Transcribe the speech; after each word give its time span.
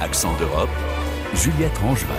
Accent 0.00 0.36
d'Europe, 0.38 0.70
Juliette 1.34 1.78
Rangeval. 1.78 2.16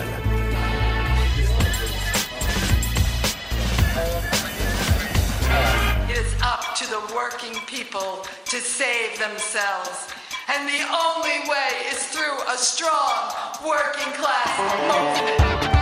It 6.10 6.18
is 6.18 6.34
up 6.42 6.73
to 6.76 6.86
the 6.88 7.02
working 7.13 7.60
people 7.68 8.25
to 8.46 8.57
save 8.61 9.20
themselves. 9.20 10.07
And 10.48 10.70
the 10.70 10.86
only 10.88 11.50
way 11.50 11.91
is 11.91 12.07
through 12.07 12.39
a 12.48 12.55
strong 12.55 13.34
working 13.61 14.14
class 14.14 14.57
movement. 14.88 15.79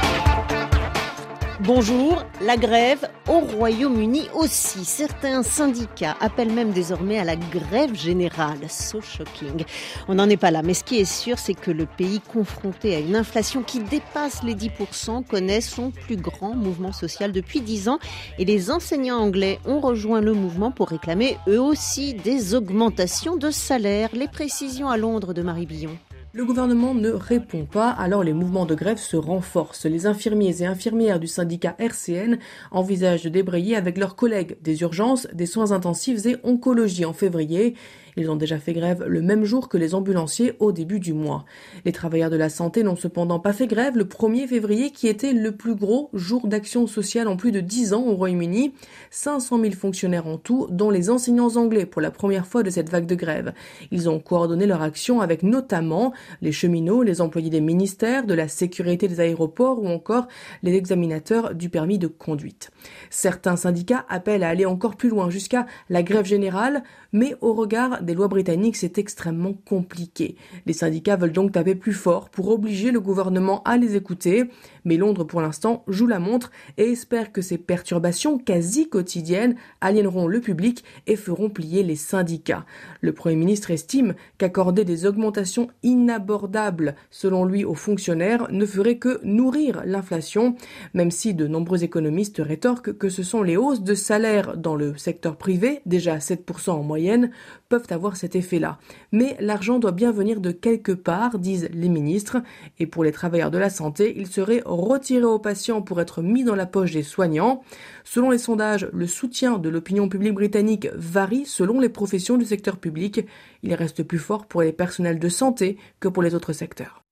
Bonjour, 1.68 2.24
la 2.42 2.56
grève 2.56 3.10
au 3.28 3.40
Royaume-Uni 3.40 4.30
aussi. 4.34 4.86
Certains 4.86 5.44
syndicats 5.44 6.16
appellent 6.22 6.54
même 6.54 6.72
désormais 6.72 7.20
à 7.20 7.26
la 7.26 7.36
grève 7.36 7.94
générale. 7.94 8.70
So 8.70 9.02
shocking. 9.02 9.66
On 10.08 10.16
n'en 10.16 10.30
est 10.30 10.38
pas 10.38 10.50
là, 10.50 10.62
mais 10.64 10.74
ce 10.74 10.86
qui 10.86 10.98
est 10.98 11.04
sûr, 11.04 11.38
c'est 11.38 11.56
que 11.56 11.70
le 11.70 11.86
pays 11.86 12.22
confronté 12.22 12.96
à 12.96 13.00
une 13.00 13.18
inflation 13.18 13.64
qui 13.64 13.80
dépasse 13.80 14.44
les 14.44 14.56
10% 14.56 15.26
connaît 15.26 15.60
son 15.60 15.92
plus 15.92 16.16
grand 16.16 16.56
mouvement 16.56 16.94
social 16.94 17.34
depuis 17.34 17.60
10 17.60 17.90
ans 17.90 18.00
et 18.40 18.46
les 18.46 18.72
enseignants 18.72 19.20
anglais 19.20 19.60
ont 19.66 19.82
rejoint 19.82 20.22
le 20.22 20.32
mouvement 20.32 20.72
pour 20.72 20.88
réclamer 20.88 21.36
eux 21.50 21.60
aussi 21.60 22.14
des 22.14 22.56
augmentations 22.56 23.36
de 23.36 23.52
salaire. 23.52 24.08
Les 24.14 24.30
précisions 24.30 24.88
à 24.88 24.96
Londres 24.96 25.34
de 25.34 25.42
Marie 25.42 25.66
Billon. 25.66 25.98
Le 26.38 26.46
gouvernement 26.46 26.94
ne 26.94 27.10
répond 27.10 27.66
pas, 27.66 27.90
alors 27.90 28.24
les 28.24 28.32
mouvements 28.32 28.68
de 28.68 28.76
grève 28.76 29.00
se 29.00 29.18
renforcent. 29.18 29.88
Les 29.88 30.06
infirmiers 30.06 30.62
et 30.62 30.68
infirmières 30.68 31.20
du 31.20 31.26
syndicat 31.26 31.76
RCN 31.80 32.38
envisagent 32.70 33.24
de 33.24 33.30
débrayer 33.30 33.76
avec 33.76 33.98
leurs 33.98 34.16
collègues 34.16 34.56
des 34.62 34.82
urgences, 34.82 35.28
des 35.34 35.48
soins 35.48 35.72
intensifs 35.72 36.28
et 36.28 36.38
oncologie 36.44 37.06
en 37.06 37.14
février. 37.14 37.74
Ils 38.18 38.32
ont 38.32 38.36
déjà 38.36 38.58
fait 38.58 38.74
grève 38.74 39.06
le 39.08 39.22
même 39.22 39.46
jour 39.46 39.70
que 39.70 39.78
les 39.78 39.94
ambulanciers 39.94 40.54
au 40.60 40.72
début 40.72 41.00
du 41.00 41.14
mois. 41.14 41.46
Les 41.86 41.92
travailleurs 41.92 42.32
de 42.32 42.36
la 42.36 42.50
santé 42.50 42.82
n'ont 42.82 42.96
cependant 42.96 43.40
pas 43.40 43.54
fait 43.54 43.68
grève 43.68 43.96
le 43.96 44.06
1er 44.06 44.48
février 44.48 44.90
qui 44.90 45.08
était 45.08 45.34
le 45.34 45.52
plus 45.52 45.76
gros 45.76 46.10
jour 46.14 46.48
d'action 46.48 46.88
sociale 46.88 47.28
en 47.28 47.38
plus 47.38 47.52
de 47.52 47.60
10 47.60 47.94
ans 47.94 48.04
au 48.04 48.16
Royaume-Uni. 48.16 48.74
500 49.12 49.60
000 49.62 49.74
fonctionnaires 49.74 50.28
en 50.28 50.38
tout, 50.38 50.68
dont 50.72 50.90
les 50.90 51.10
enseignants 51.12 51.56
anglais 51.56 51.86
pour 51.86 52.02
la 52.02 52.10
première 52.10 52.48
fois 52.48 52.64
de 52.64 52.72
cette 52.72 52.90
vague 52.90 53.06
de 53.06 53.16
grève. 53.16 53.54
Ils 53.92 54.10
ont 54.10 54.20
coordonné 54.20 54.66
leur 54.66 54.82
action 54.82 55.22
avec 55.22 55.44
notamment 55.44 56.12
les 56.42 56.52
cheminots, 56.52 57.04
les 57.04 57.22
employés 57.22 57.52
des 57.52 57.62
ministères, 57.62 58.26
de 58.26 58.34
la 58.34 58.48
sécurité 58.48 59.08
des 59.08 59.20
aéroports 59.20 59.82
ou 59.82 59.88
encore 59.88 60.28
les 60.64 60.74
examinateurs 60.74 61.54
du 61.54 61.70
permis 61.70 62.00
de 62.00 62.08
conduite. 62.08 62.72
Certains 63.12 63.56
syndicats 63.56 64.06
appellent 64.10 64.44
à 64.44 64.50
aller 64.50 64.66
encore 64.66 64.96
plus 64.96 65.10
loin 65.10 65.30
jusqu'à 65.30 65.68
la 65.90 66.02
grève 66.02 66.26
générale, 66.26 66.84
mais 67.14 67.36
au 67.42 67.54
regard 67.54 68.02
des 68.08 68.16
lois 68.16 68.28
britanniques, 68.28 68.78
c'est 68.78 68.98
extrêmement 68.98 69.54
compliqué. 69.54 70.36
Les 70.66 70.74
syndicats 70.74 71.18
veulent 71.18 71.32
donc 71.32 71.52
taper 71.52 71.76
plus 71.76 71.94
fort 71.94 72.30
pour 72.30 72.50
obliger 72.50 72.90
le 72.90 73.00
gouvernement 73.00 73.62
à 73.64 73.78
les 73.78 73.96
écouter, 73.96 74.46
mais 74.84 74.98
Londres 74.98 75.26
pour 75.26 75.42
l'instant 75.42 75.84
joue 75.88 76.08
la 76.08 76.18
montre 76.18 76.52
et 76.78 76.92
espère 76.92 77.32
que 77.32 77.42
ces 77.42 77.60
perturbations 77.60 78.40
quasi 78.40 78.90
quotidiennes 78.90 79.56
aliéneront 79.82 80.28
le 80.28 80.42
public 80.42 80.84
et 81.06 81.16
feront 81.16 81.50
plier 81.50 81.84
les 81.84 81.96
syndicats. 81.96 82.66
Le 83.02 83.14
Premier 83.14 83.36
ministre 83.36 83.70
estime 83.70 84.16
qu'accorder 84.38 84.86
des 84.86 85.06
augmentations 85.06 85.68
inabordables, 85.84 86.96
selon 87.12 87.46
lui, 87.46 87.66
aux 87.66 87.76
fonctionnaires 87.76 88.48
ne 88.52 88.66
ferait 88.66 88.98
que 88.98 89.20
nourrir 89.24 89.84
l'inflation, 89.86 90.56
même 90.94 91.12
si 91.12 91.34
de 91.34 91.48
nombreux 91.48 91.84
économistes 91.84 92.42
rétorquent 92.44 92.98
que 92.98 93.10
ce 93.10 93.24
sont 93.24 93.44
les 93.44 93.58
hausses 93.58 93.84
de 93.84 93.96
salaire 93.96 94.56
dans 94.56 94.76
le 94.76 94.98
secteur 94.98 95.36
privé, 95.36 95.82
déjà 95.86 96.18
7% 96.18 96.70
en 96.72 96.84
moyenne, 96.84 97.32
peuvent 97.68 97.86
cet 98.16 98.36
effet-là. 98.36 98.78
Mais 99.12 99.36
l'argent 99.40 99.80
doit 99.80 99.92
bien 99.92 100.12
venir 100.12 100.40
de 100.40 100.52
quelque 100.52 100.92
part, 100.92 101.40
disent 101.40 101.70
les 101.74 101.90
ministres, 101.90 102.38
et 102.80 102.88
pour 102.88 103.04
les 103.04 103.12
travailleurs 103.12 103.52
de 103.52 103.58
la 103.58 103.70
santé, 103.70 104.14
il 104.18 104.28
serait 104.28 104.62
retiré 104.66 105.24
aux 105.24 105.40
patients 105.40 105.82
pour 105.82 106.00
être 106.02 106.22
mis 106.22 106.44
dans 106.44 106.56
la 106.56 106.66
poche 106.66 106.92
des 106.92 107.04
soignants. 107.04 107.62
Selon 108.04 108.30
les 108.30 108.38
sondages, 108.38 108.90
le 108.94 109.08
soutien 109.08 109.58
de 109.58 109.70
l'opinion 109.70 110.10
publique 110.10 110.36
britannique 110.36 110.88
varie 110.96 111.46
selon 111.46 111.80
les 111.80 111.90
professions 111.90 112.38
du 112.38 112.46
secteur 112.46 112.78
public. 112.78 113.22
Il 113.64 113.74
reste 113.74 114.04
plus 114.04 114.20
fort 114.20 114.46
pour 114.46 114.62
les 114.62 114.72
personnels 114.72 115.20
de 115.20 115.30
santé 115.30 115.78
que 116.00 116.08
pour 116.08 116.24
les 116.24 116.36
autres 116.36 116.54
secteurs. 116.54 117.04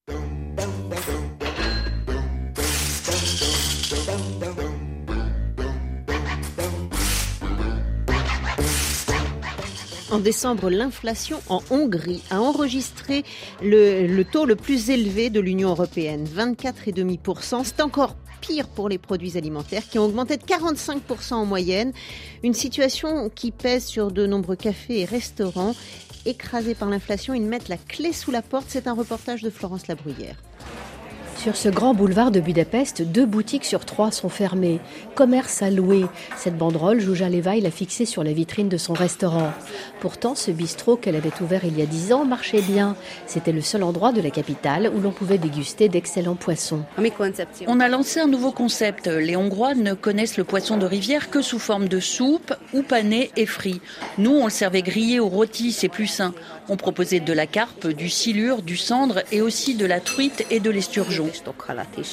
En 10.16 10.20
décembre, 10.20 10.70
l'inflation 10.70 11.42
en 11.50 11.62
Hongrie 11.70 12.24
a 12.30 12.40
enregistré 12.40 13.26
le, 13.62 14.24
taux 14.24 14.46
le 14.46 14.56
plus 14.56 14.90
élevé 14.90 15.30
de 15.30 15.42
l'Union 15.42 15.72
européenne, 15.72 16.26
24,5%. 16.26 17.64
C'est 17.66 17.81
encore 17.81 18.16
pire 18.40 18.70
pour 18.70 18.88
les 18.88 18.98
produits 18.98 19.38
alimentaires 19.38 19.86
qui 19.86 20.00
ont 20.00 20.06
augmenté 20.06 20.38
de 20.38 20.44
45% 20.44 21.34
en 21.34 21.46
moyenne. 21.46 21.92
Une 22.44 22.53
situation 22.53 23.30
qui 23.30 23.52
pèse 23.52 23.84
sur 23.84 24.09
de 24.09 24.26
nombreux 24.26 24.56
cafés 24.56 25.02
et 25.02 25.06
restaurants. 25.06 25.76
Écrasés 26.26 26.76
par 26.76 26.90
l'inflation, 26.90 27.34
ils 27.34 27.44
mettent 27.44 27.68
la 27.68 27.76
clé 27.76 28.14
sous 28.14 28.32
la 28.32 28.42
porte. 28.42 28.68
C'est 28.70 28.88
un 28.88 28.94
reportage 28.94 29.42
de 29.42 29.50
Florence 29.50 29.88
Labruyère. 29.88 30.38
Sur 31.45 31.56
ce 31.56 31.69
grand 31.69 31.94
boulevard 31.94 32.31
de 32.31 32.39
Budapest, 32.39 33.03
deux 33.03 33.28
boutiques 33.28 33.66
sur 33.66 33.85
trois 33.85 34.09
sont 34.09 34.29
fermées. 34.29 34.79
Commerce 35.13 35.61
à 35.61 35.69
louer. 35.69 36.07
Cette 36.35 36.57
banderole, 36.57 37.00
Jouja 37.00 37.29
Levaille 37.29 37.61
l'a 37.61 37.69
fixée 37.69 38.06
sur 38.06 38.23
la 38.23 38.33
vitrine 38.33 38.67
de 38.67 38.78
son 38.78 38.94
restaurant. 38.94 39.51
Pourtant, 40.00 40.34
ce 40.34 40.50
bistrot 40.50 40.95
qu'elle 40.95 41.16
avait 41.16 41.39
ouvert 41.41 41.63
il 41.63 41.78
y 41.78 41.84
a 41.84 41.85
dix 41.85 42.13
ans 42.13 42.25
marchait 42.25 42.63
bien. 42.63 42.95
C'était 43.28 43.51
le 43.51 43.61
seul 43.61 43.84
endroit 43.84 44.11
de 44.11 44.22
la 44.22 44.31
capitale 44.31 44.91
où 44.95 45.00
l'on 45.00 45.11
pouvait 45.11 45.38
déguster 45.38 45.88
d'excellents 45.88 46.34
poissons. 46.34 46.81
On 47.67 47.79
a 47.79 47.89
lancé 47.89 48.19
un 48.19 48.28
nouveau 48.28 48.51
concept. 48.51 49.05
Les 49.05 49.35
Hongrois 49.35 49.75
ne 49.75 49.94
connaissent 49.94 50.38
le 50.38 50.45
poisson 50.45 50.78
de 50.78 50.88
rivière 50.88 51.29
que 51.29 51.44
sous 51.44 51.59
forme 51.59 51.88
de 51.88 52.00
soupe 52.00 52.55
ou 52.73 52.81
pané 52.81 53.29
et 53.38 53.45
frit. 53.45 53.81
Nous, 54.17 54.31
on 54.31 54.45
le 54.45 54.50
servait 54.50 54.81
grillé 54.81 55.19
ou 55.19 55.29
rôti, 55.29 55.73
c'est 55.73 55.89
plus 55.89 56.07
sain. 56.07 56.34
On 56.69 56.75
proposait 56.75 57.19
de 57.19 57.34
la 57.34 57.45
carpe, 57.45 57.85
du 57.85 58.09
silure, 58.09 58.63
du 58.63 58.78
cendre 58.78 59.22
et 59.31 59.41
aussi 59.41 59.75
de 59.75 59.85
la 59.85 60.00
truite 60.00 60.44
et 60.50 60.59
de 60.59 60.72
l'esturgeon. 60.72 61.29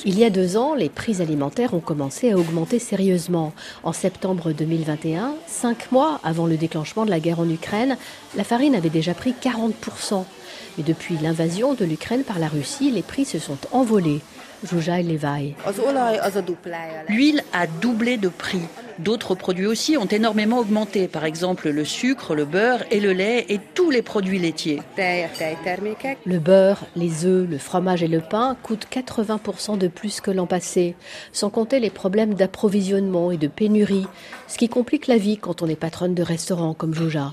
Il 0.05 0.19
y 0.19 0.25
a 0.25 0.31
deux 0.31 0.57
ans, 0.57 0.75
les 0.75 0.89
prix 0.89 1.21
alimentaires 1.21 1.75
ont 1.75 1.81
commencé 1.81 2.33
à 2.33 2.37
augmenter 2.37 2.79
sérieusement. 2.79 3.53
En 3.83 3.93
septembre 3.93 4.53
2021, 4.53 5.35
cinq 5.47 5.93
mois 5.93 6.21
avant 6.25 6.47
le 6.47 6.57
déclenchement 6.57 7.05
de 7.05 7.11
la 7.11 7.21
guerre 7.21 7.41
en 7.41 7.49
Ukraine, 7.49 7.97
la 8.37 8.45
farine 8.45 8.75
avait 8.75 8.91
déjà 8.91 9.15
pris 9.15 9.35
40%. 9.41 10.25
Mais 10.77 10.85
depuis 10.85 11.17
l'invasion 11.19 11.75
de 11.75 11.85
l'Ukraine 11.85 12.25
par 12.25 12.39
la 12.39 12.49
Russie, 12.49 12.91
les 12.91 13.03
prix 13.03 13.25
se 13.25 13.39
sont 13.39 13.59
envolés. 13.73 14.21
L'huile 17.09 17.43
a 17.53 17.67
doublé 17.67 18.17
de 18.17 18.29
prix. 18.29 18.63
D'autres 18.99 19.35
produits 19.35 19.67
aussi 19.67 19.97
ont 19.97 20.07
énormément 20.07 20.59
augmenté, 20.59 21.09
par 21.09 21.25
exemple 21.25 21.71
le 21.71 21.85
sucre, 21.85 22.35
le 22.35 22.45
beurre 22.45 22.85
et 22.91 23.01
le 23.01 23.13
lait 23.13 23.47
et 23.49 23.59
tous 23.75 23.91
les 23.91 24.03
produits 24.03 24.39
laitiers. 24.39 24.81
Le 24.97 26.39
beurre, 26.39 26.85
les 26.97 27.25
œufs, 27.25 27.49
le 27.49 27.59
fromage 27.59 28.03
et 28.03 28.09
le 28.09 28.21
pain 28.21 28.57
coûtent 28.63 28.87
80% 28.91 29.79
de 29.79 29.89
plus 29.89 30.21
que 30.21 30.31
l'an 30.31 30.47
passé, 30.47 30.95
sans 31.33 31.51
compter 31.51 31.81
les 31.81 31.91
problèmes 31.91 32.35
d'approvisionnement 32.35 33.31
et 33.31 33.37
de 33.37 33.49
pénurie, 33.49 34.07
ce 34.49 34.59
qui 34.59 34.69
complique 34.69 35.07
la 35.07 35.17
vie 35.17 35.39
quand 35.39 35.63
on 35.63 35.69
est 35.69 35.77
patronne 35.77 36.15
de 36.15 36.23
restaurant 36.23 36.75
comme 36.75 36.95
Jouja. 36.95 37.33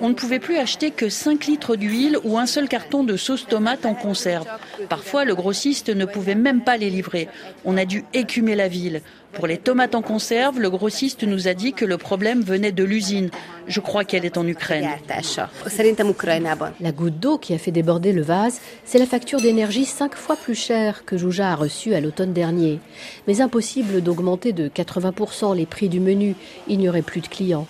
On 0.00 0.08
ne 0.08 0.14
pouvait 0.14 0.38
plus 0.38 0.56
acheter 0.56 0.90
que 0.90 1.08
5 1.08 1.46
litres 1.46 1.76
d'huile 1.76 2.18
ou 2.24 2.38
un 2.38 2.46
seul 2.46 2.68
carton 2.68 3.04
de 3.04 3.16
sauce 3.16 3.46
tomate 3.46 3.84
en 3.86 3.94
conserve. 3.94 4.46
Parfois, 4.88 5.24
le 5.24 5.34
grossiste 5.34 5.88
ne 5.88 6.04
pouvait 6.04 6.34
même 6.34 6.62
pas 6.62 6.76
les 6.76 6.90
livrer. 6.90 7.28
On 7.64 7.76
a 7.76 7.84
dû 7.84 8.04
écumer 8.14 8.54
la 8.54 8.68
ville. 8.68 9.02
Pour 9.32 9.46
les 9.46 9.56
tomates 9.56 9.94
en 9.94 10.02
conserve, 10.02 10.60
le 10.60 10.68
grossiste 10.68 11.22
nous 11.24 11.48
a 11.48 11.54
dit 11.54 11.72
que 11.72 11.86
le 11.86 11.96
problème 11.96 12.42
venait 12.42 12.72
de 12.72 12.84
l'usine. 12.84 13.30
Je 13.66 13.80
crois 13.80 14.04
qu'elle 14.04 14.26
est 14.26 14.36
en 14.36 14.46
Ukraine. 14.46 14.90
La 16.80 16.92
goutte 16.92 17.18
d'eau 17.18 17.38
qui 17.38 17.54
a 17.54 17.58
fait 17.58 17.70
déborder 17.70 18.12
le 18.12 18.22
vase, 18.22 18.60
c'est 18.84 18.98
la 18.98 19.06
facture 19.06 19.40
d'énergie 19.40 19.86
cinq 19.86 20.16
fois 20.16 20.36
plus 20.36 20.54
chère 20.54 21.04
que 21.06 21.16
Jouja 21.16 21.52
a 21.52 21.54
reçue 21.54 21.94
à 21.94 22.00
l'automne 22.00 22.32
dernier. 22.32 22.80
Mais 23.26 23.40
impossible 23.40 24.02
d'augmenter 24.02 24.52
de 24.52 24.68
80% 24.68 25.56
les 25.56 25.66
prix 25.66 25.88
du 25.88 26.00
menu. 26.00 26.34
Il 26.68 26.78
n'y 26.78 26.88
aurait 26.88 27.02
plus 27.02 27.22
de 27.22 27.28
clients. 27.28 27.66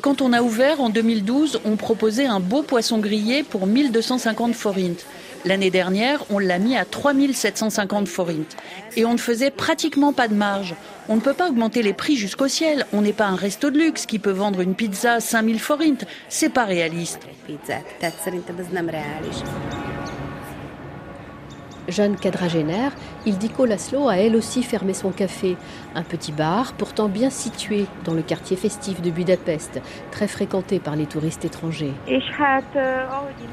Quand 0.00 0.22
on 0.22 0.32
a 0.32 0.40
ouvert 0.40 0.80
en 0.80 0.88
2012, 0.88 1.60
on 1.64 1.76
proposait 1.76 2.26
un 2.26 2.40
beau 2.40 2.62
poisson 2.62 2.98
grillé 2.98 3.42
pour 3.42 3.66
1250 3.66 4.54
forints. 4.54 5.04
L'année 5.46 5.70
dernière, 5.70 6.24
on 6.30 6.40
l'a 6.40 6.58
mis 6.58 6.76
à 6.76 6.84
3750 6.84 8.08
forints. 8.08 8.56
Et 8.96 9.04
on 9.04 9.12
ne 9.12 9.18
faisait 9.18 9.52
pratiquement 9.52 10.12
pas 10.12 10.26
de 10.26 10.34
marge. 10.34 10.74
On 11.08 11.14
ne 11.14 11.20
peut 11.20 11.34
pas 11.34 11.48
augmenter 11.48 11.82
les 11.82 11.92
prix 11.92 12.16
jusqu'au 12.16 12.48
ciel. 12.48 12.84
On 12.92 13.00
n'est 13.00 13.12
pas 13.12 13.26
un 13.26 13.36
resto 13.36 13.70
de 13.70 13.78
luxe 13.78 14.06
qui 14.06 14.18
peut 14.18 14.32
vendre 14.32 14.60
une 14.60 14.74
pizza 14.74 15.14
à 15.14 15.20
5000 15.20 15.60
forints. 15.60 16.04
C'est 16.28 16.48
pas 16.48 16.64
réaliste. 16.64 17.20
Jeune 21.88 22.16
quadragénaire, 22.16 22.92
Ildiko 23.26 23.64
Laszlo 23.64 24.08
a 24.08 24.16
elle 24.16 24.36
aussi 24.36 24.62
fermé 24.62 24.94
son 24.94 25.10
café, 25.10 25.56
un 25.94 26.02
petit 26.02 26.32
bar 26.32 26.72
pourtant 26.74 27.08
bien 27.08 27.30
situé 27.30 27.86
dans 28.04 28.14
le 28.14 28.22
quartier 28.22 28.56
festif 28.56 29.00
de 29.00 29.10
Budapest, 29.10 29.80
très 30.10 30.28
fréquenté 30.28 30.78
par 30.78 30.96
les 30.96 31.06
touristes 31.06 31.44
étrangers. 31.44 31.92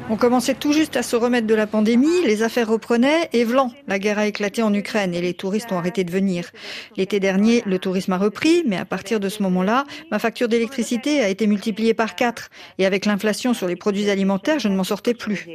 On 0.10 0.18
commençait 0.18 0.56
tout 0.56 0.74
juste 0.74 0.98
à 0.98 1.04
se 1.04 1.16
remettre 1.16 1.48
de 1.48 1.56
la 1.56 1.68
pandémie, 1.68 2.24
les 2.26 2.44
affaires 2.44 2.70
reprenaient 2.70 3.30
et 3.34 3.44
vlan, 3.44 3.72
la 3.88 4.00
guerre 4.00 4.20
a 4.20 4.28
éclaté 4.28 4.64
en 4.64 4.74
Ukraine 4.74 5.14
et 5.14 5.22
les 5.22 5.34
touristes 5.34 5.72
ont 5.72 5.78
arrêté 5.78 6.04
de 6.04 6.12
venir. 6.12 6.50
L'été 6.98 7.20
dernier, 7.20 7.64
le 7.66 7.80
tourisme 7.80 8.14
a 8.14 8.18
repris, 8.18 8.64
mais 8.68 8.78
à 8.78 8.86
partir 8.86 9.20
de 9.20 9.30
ce 9.30 9.44
moment-là, 9.44 9.86
ma 10.12 10.20
facture 10.20 10.48
d'électricité 10.48 11.22
a 11.22 11.30
été 11.30 11.48
multipliée 11.48 11.94
par 11.94 12.16
4 12.16 12.50
et 12.78 12.86
avec 12.86 13.06
l'inflation 13.06 13.54
sur 13.54 13.68
les 13.68 13.76
produits 13.76 14.10
alimentaires, 14.10 14.60
je 14.60 14.68
ne 14.68 14.76
m'en 14.76 14.84
sortais 14.84 15.14
plus. 15.14 15.48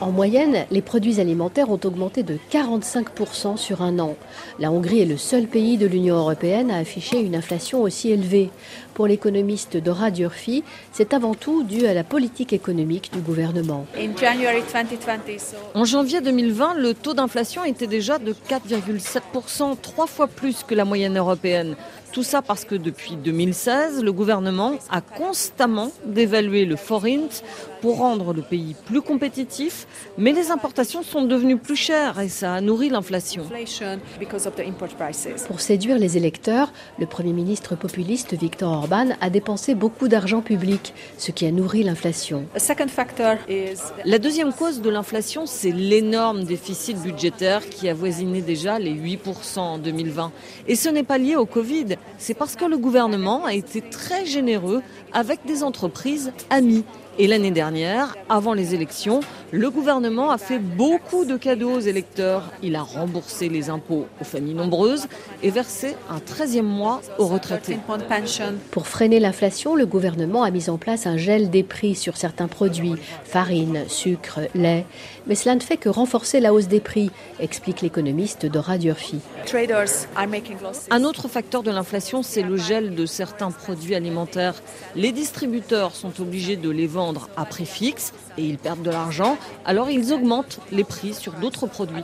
En 0.00 0.10
moyenne, 0.10 0.66
les 0.70 0.82
produits 0.82 1.20
alimentaires 1.20 1.70
ont 1.70 1.80
augmenté 1.84 2.22
de 2.22 2.38
45% 2.50 3.56
sur 3.56 3.82
un 3.82 3.98
an. 3.98 4.16
La 4.58 4.70
Hongrie 4.70 5.00
est 5.00 5.06
le 5.06 5.16
seul 5.16 5.46
pays 5.46 5.76
de 5.76 5.86
l'Union 5.86 6.16
européenne 6.16 6.70
à 6.70 6.78
afficher 6.78 7.20
une 7.20 7.36
inflation 7.36 7.82
aussi 7.82 8.10
élevée. 8.10 8.50
Pour 8.94 9.06
l'économiste 9.06 9.76
Dora 9.76 10.10
Durfi, 10.10 10.64
c'est 10.92 11.14
avant 11.14 11.34
tout 11.34 11.62
dû 11.62 11.86
à 11.86 11.94
la 11.94 12.04
politique 12.04 12.52
économique 12.52 13.10
du 13.12 13.20
gouvernement. 13.20 13.86
En 15.74 15.84
janvier 15.84 16.20
2020, 16.20 16.74
le 16.74 16.94
taux 16.94 17.14
d'inflation 17.14 17.64
était 17.64 17.86
déjà 17.86 18.18
de 18.18 18.32
4,7%, 18.32 19.76
trois 19.80 20.06
fois 20.06 20.26
plus 20.26 20.62
que 20.62 20.74
la 20.74 20.84
moyenne 20.84 21.16
européenne. 21.16 21.76
Tout 22.12 22.22
ça 22.22 22.42
parce 22.42 22.66
que 22.66 22.74
depuis 22.74 23.16
2016, 23.16 24.04
le 24.04 24.12
gouvernement 24.12 24.74
a 24.90 25.00
constamment 25.00 25.90
dévalué 26.04 26.66
le 26.66 26.76
forint 26.76 27.28
pour 27.80 27.98
rendre 27.98 28.34
le 28.34 28.42
pays 28.42 28.76
plus 28.84 29.00
compétitif, 29.00 29.86
mais 30.18 30.32
les 30.32 30.50
importations 30.50 31.02
sont 31.02 31.22
devenues 31.22 31.56
plus 31.56 31.74
chères 31.74 32.20
et 32.20 32.28
ça 32.28 32.54
a 32.54 32.60
nourri 32.60 32.90
l'inflation. 32.90 33.44
Pour 35.48 35.60
séduire 35.60 35.98
les 35.98 36.16
électeurs, 36.18 36.72
le 36.98 37.06
Premier 37.06 37.32
ministre 37.32 37.76
populiste 37.76 38.34
Viktor 38.34 38.70
Orban 38.70 39.08
a 39.20 39.30
dépensé 39.30 39.74
beaucoup 39.74 40.08
d'argent 40.08 40.42
public, 40.42 40.92
ce 41.16 41.32
qui 41.32 41.46
a 41.46 41.50
nourri 41.50 41.82
l'inflation. 41.82 42.44
La 44.04 44.18
deuxième 44.18 44.52
cause 44.52 44.82
de 44.82 44.90
l'inflation, 44.90 45.46
c'est 45.46 45.72
l'énorme 45.72 46.44
déficit 46.44 46.98
budgétaire 46.98 47.68
qui 47.68 47.88
avoisinait 47.88 48.42
déjà 48.42 48.78
les 48.78 48.92
8% 48.92 49.58
en 49.58 49.78
2020. 49.78 50.30
Et 50.68 50.76
ce 50.76 50.88
n'est 50.90 51.02
pas 51.02 51.18
lié 51.18 51.36
au 51.36 51.46
Covid, 51.46 51.96
c'est 52.18 52.34
parce 52.34 52.56
que 52.56 52.64
le 52.64 52.78
gouvernement 52.78 53.44
a 53.44 53.54
été 53.54 53.80
très 53.80 54.26
généreux 54.26 54.82
avec 55.12 55.40
des 55.46 55.62
entreprises 55.62 56.32
amies. 56.50 56.84
Et 57.18 57.26
l'année 57.26 57.50
dernière, 57.50 58.16
avant 58.28 58.54
les 58.54 58.74
élections, 58.74 59.20
le 59.52 59.68
gouvernement 59.68 60.30
a 60.30 60.38
fait 60.38 60.58
beaucoup 60.58 61.26
de 61.26 61.36
cadeaux 61.36 61.72
aux 61.72 61.80
électeurs. 61.80 62.50
Il 62.62 62.74
a 62.74 62.80
remboursé 62.80 63.50
les 63.50 63.68
impôts 63.68 64.06
aux 64.18 64.24
familles 64.24 64.54
nombreuses 64.54 65.08
et 65.42 65.50
versé 65.50 65.94
un 66.08 66.18
13e 66.18 66.62
mois 66.62 67.02
aux 67.18 67.26
retraités. 67.26 67.78
Pour 68.70 68.86
freiner 68.86 69.20
l'inflation, 69.20 69.76
le 69.76 69.84
gouvernement 69.84 70.42
a 70.42 70.50
mis 70.50 70.70
en 70.70 70.78
place 70.78 71.06
un 71.06 71.18
gel 71.18 71.50
des 71.50 71.62
prix 71.62 71.94
sur 71.94 72.16
certains 72.16 72.48
produits, 72.48 72.94
farine, 73.24 73.84
sucre, 73.88 74.40
lait. 74.54 74.86
Mais 75.26 75.34
cela 75.34 75.54
ne 75.54 75.60
fait 75.60 75.76
que 75.76 75.90
renforcer 75.90 76.40
la 76.40 76.54
hausse 76.54 76.68
des 76.68 76.80
prix, 76.80 77.10
explique 77.38 77.82
l'économiste 77.82 78.46
Dora 78.46 78.78
Durfi. 78.78 79.20
Un 80.90 81.04
autre 81.04 81.28
facteur 81.28 81.62
de 81.62 81.70
l'inflation, 81.70 82.22
c'est 82.22 82.42
le 82.42 82.56
gel 82.56 82.94
de 82.94 83.04
certains 83.04 83.50
produits 83.50 83.94
alimentaires. 83.94 84.54
Les 84.96 85.12
distributeurs 85.12 85.94
sont 85.94 86.22
obligés 86.22 86.56
de 86.56 86.70
les 86.70 86.86
vendre 86.86 87.28
à 87.36 87.44
prix 87.44 87.66
fixe 87.66 88.14
et 88.38 88.44
ils 88.44 88.58
perdent 88.58 88.82
de 88.82 88.90
l'argent, 88.90 89.36
alors 89.64 89.90
ils 89.90 90.12
augmentent 90.12 90.58
les 90.70 90.84
prix 90.84 91.14
sur 91.14 91.32
d'autres 91.34 91.66
produits. 91.66 92.02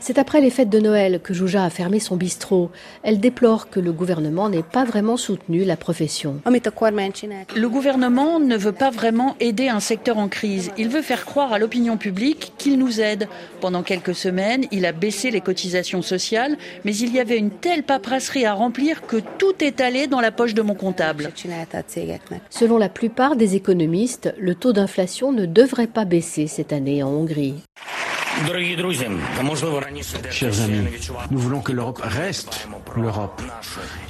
C'est 0.00 0.18
après 0.18 0.40
les 0.40 0.50
fêtes 0.50 0.70
de 0.70 0.80
Noël 0.80 1.20
que 1.22 1.34
Jouja 1.34 1.64
a 1.64 1.70
fermé 1.70 2.00
son 2.00 2.16
bistrot. 2.16 2.70
Elle 3.02 3.20
déplore 3.20 3.70
que 3.70 3.80
le 3.80 3.92
gouvernement 3.92 4.48
n'ait 4.48 4.62
pas 4.62 4.84
vraiment 4.84 5.16
soutenu 5.16 5.64
la 5.64 5.76
profession. 5.76 6.40
Le 6.46 7.66
gouvernement 7.68 8.40
ne 8.40 8.56
veut 8.56 8.72
pas 8.72 8.90
vraiment 8.90 9.36
aider 9.40 9.68
un 9.68 9.80
secteur 9.80 10.18
en 10.18 10.28
crise. 10.28 10.70
Il 10.78 10.88
veut 10.88 11.02
faire 11.02 11.24
croire 11.24 11.52
à 11.52 11.58
l'opinion 11.58 11.96
publique 11.96 12.52
qu'il 12.58 12.78
nous 12.78 13.00
aide. 13.00 13.28
Pendant 13.60 13.82
quelques 13.82 14.14
semaines, 14.14 14.66
il 14.72 14.86
a 14.86 14.92
baissé 14.92 15.30
les 15.30 15.40
cotisations 15.40 16.02
sociales, 16.02 16.56
mais 16.84 16.96
il 16.96 17.14
y 17.14 17.20
avait 17.20 17.38
une 17.38 17.50
telle 17.50 17.82
paperasserie 17.82 18.46
à 18.46 18.54
remplir 18.54 19.06
que 19.06 19.16
tout 19.38 19.54
est 19.60 19.80
allé 19.80 20.06
dans 20.06 20.20
la 20.20 20.32
poche 20.32 20.54
de 20.54 20.62
mon 20.62 20.74
comptable. 20.74 21.30
Selon 22.50 22.78
la 22.78 22.88
plupart 22.88 23.36
des 23.36 23.56
économistes, 23.56 24.34
le 24.38 24.54
taux 24.54 24.72
d'inflation 24.72 25.32
ne 25.32 25.46
devrait 25.46 25.86
pas 25.86 26.04
baisser 26.04 26.33
cette 26.46 26.72
année 26.72 27.02
en 27.02 27.08
Hongrie. 27.08 27.54
Chers 30.30 30.60
amis, 30.62 30.88
nous 31.30 31.38
voulons 31.38 31.60
que 31.60 31.70
l'Europe 31.72 32.00
reste 32.02 32.66
l'Europe. 32.96 33.40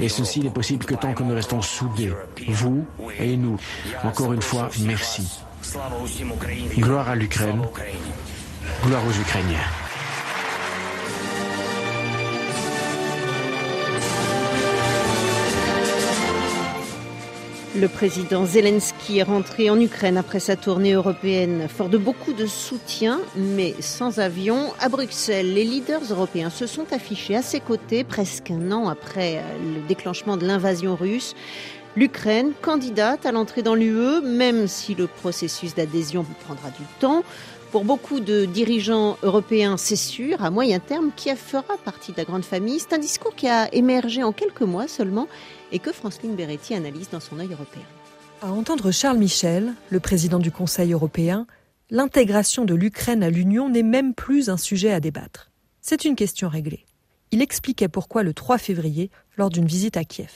Et 0.01 0.09
ceci 0.09 0.41
n'est 0.41 0.51
possible 0.51 0.85
que 0.87 0.95
tant 0.95 1.13
que 1.13 1.23
nous 1.23 1.35
restons 1.35 1.61
soudés, 1.61 2.13
vous 2.49 2.87
et 3.19 3.37
nous. 3.37 3.59
Encore 4.03 4.33
une 4.33 4.43
fois, 4.43 4.71
merci. 4.81 5.41
Gloire 6.79 7.09
à 7.09 7.17
l'Ukraine. 7.17 7.63
Gloire 8.85 9.03
aux 9.07 9.21
Ukrainiens. 9.21 9.84
Le 17.77 17.89
président 17.89 18.47
Zelensky 18.47 19.19
est 19.19 19.25
rentré 19.25 19.69
en 19.69 19.81
Ukraine 19.81 20.17
après 20.17 20.39
sa 20.39 20.55
tournée 20.55 20.93
européenne, 20.93 21.67
fort 21.69 21.89
de 21.89 21.99
beaucoup 21.99 22.33
de 22.33 22.47
soutien, 22.47 23.21
mais 23.35 23.75
sans 23.81 24.21
avion. 24.21 24.73
À 24.79 24.89
Bruxelles, 24.89 25.53
les 25.53 25.65
leaders 25.65 26.03
européens 26.09 26.51
se 26.51 26.69
sont 26.69 26.93
affichés 26.93 27.35
à 27.35 27.43
ses 27.43 27.59
côtés 27.59 28.05
presque 28.05 28.53
un 28.53 28.71
an 28.71 28.89
après 28.89 29.43
le 29.61 29.81
déclenchement 29.89 30.37
de 30.37 30.47
l'invasion 30.47 30.95
russe. 30.95 31.35
L'Ukraine, 31.97 32.53
candidate 32.63 33.27
à 33.27 33.33
l'entrée 33.33 33.63
dans 33.63 33.75
l'UE, 33.75 34.21
même 34.23 34.69
si 34.69 34.95
le 34.95 35.09
processus 35.09 35.75
d'adhésion 35.75 36.25
prendra 36.45 36.69
du 36.71 36.85
temps. 37.01 37.25
Pour 37.73 37.85
beaucoup 37.85 38.21
de 38.21 38.45
dirigeants 38.45 39.19
européens, 39.25 39.77
c'est 39.77 39.97
sûr, 39.97 40.45
à 40.45 40.51
moyen 40.51 40.79
terme, 40.79 41.11
qui 41.17 41.29
fera 41.35 41.77
partie 41.85 42.13
de 42.13 42.19
la 42.19 42.25
grande 42.25 42.45
famille. 42.45 42.79
C'est 42.79 42.95
un 42.95 42.99
discours 42.99 43.35
qui 43.35 43.49
a 43.49 43.69
émergé 43.75 44.23
en 44.23 44.31
quelques 44.31 44.63
mois 44.63 44.87
seulement 44.87 45.27
et 45.75 45.81
que 45.81 45.93
Franceline 45.93 46.37
Beretti 46.37 46.75
analyse 46.75 47.11
dans 47.11 47.21
son 47.21 47.39
œil 47.41 47.53
européen. 47.53 47.83
À 48.41 48.51
entendre 48.51 48.93
Charles 48.93 49.19
Michel, 49.19 49.75
le 49.91 50.01
président 50.01 50.39
du 50.39 50.51
Conseil 50.51 50.93
européen, 50.93 51.47
l'intégration 51.91 52.65
de 52.65 52.75
l'Ukraine 52.75 53.23
à 53.23 53.29
l'Union 53.29 53.69
n'est 53.69 53.83
même 53.83 54.15
plus 54.15 54.49
un 54.49 54.57
sujet 54.57 54.93
à 54.93 55.01
débattre. 55.01 55.51
C'est 55.81 56.05
une 56.05 56.15
question 56.15 56.49
réglée. 56.49 56.87
Il 57.33 57.43
expliquait 57.43 57.89
pourquoi 57.89 58.23
le 58.23 58.33
3 58.33 58.59
février, 58.59 59.11
lors 59.37 59.51
d'une 59.51 59.67
visite 59.67 59.97
à 59.97 60.05
Kiev. 60.05 60.31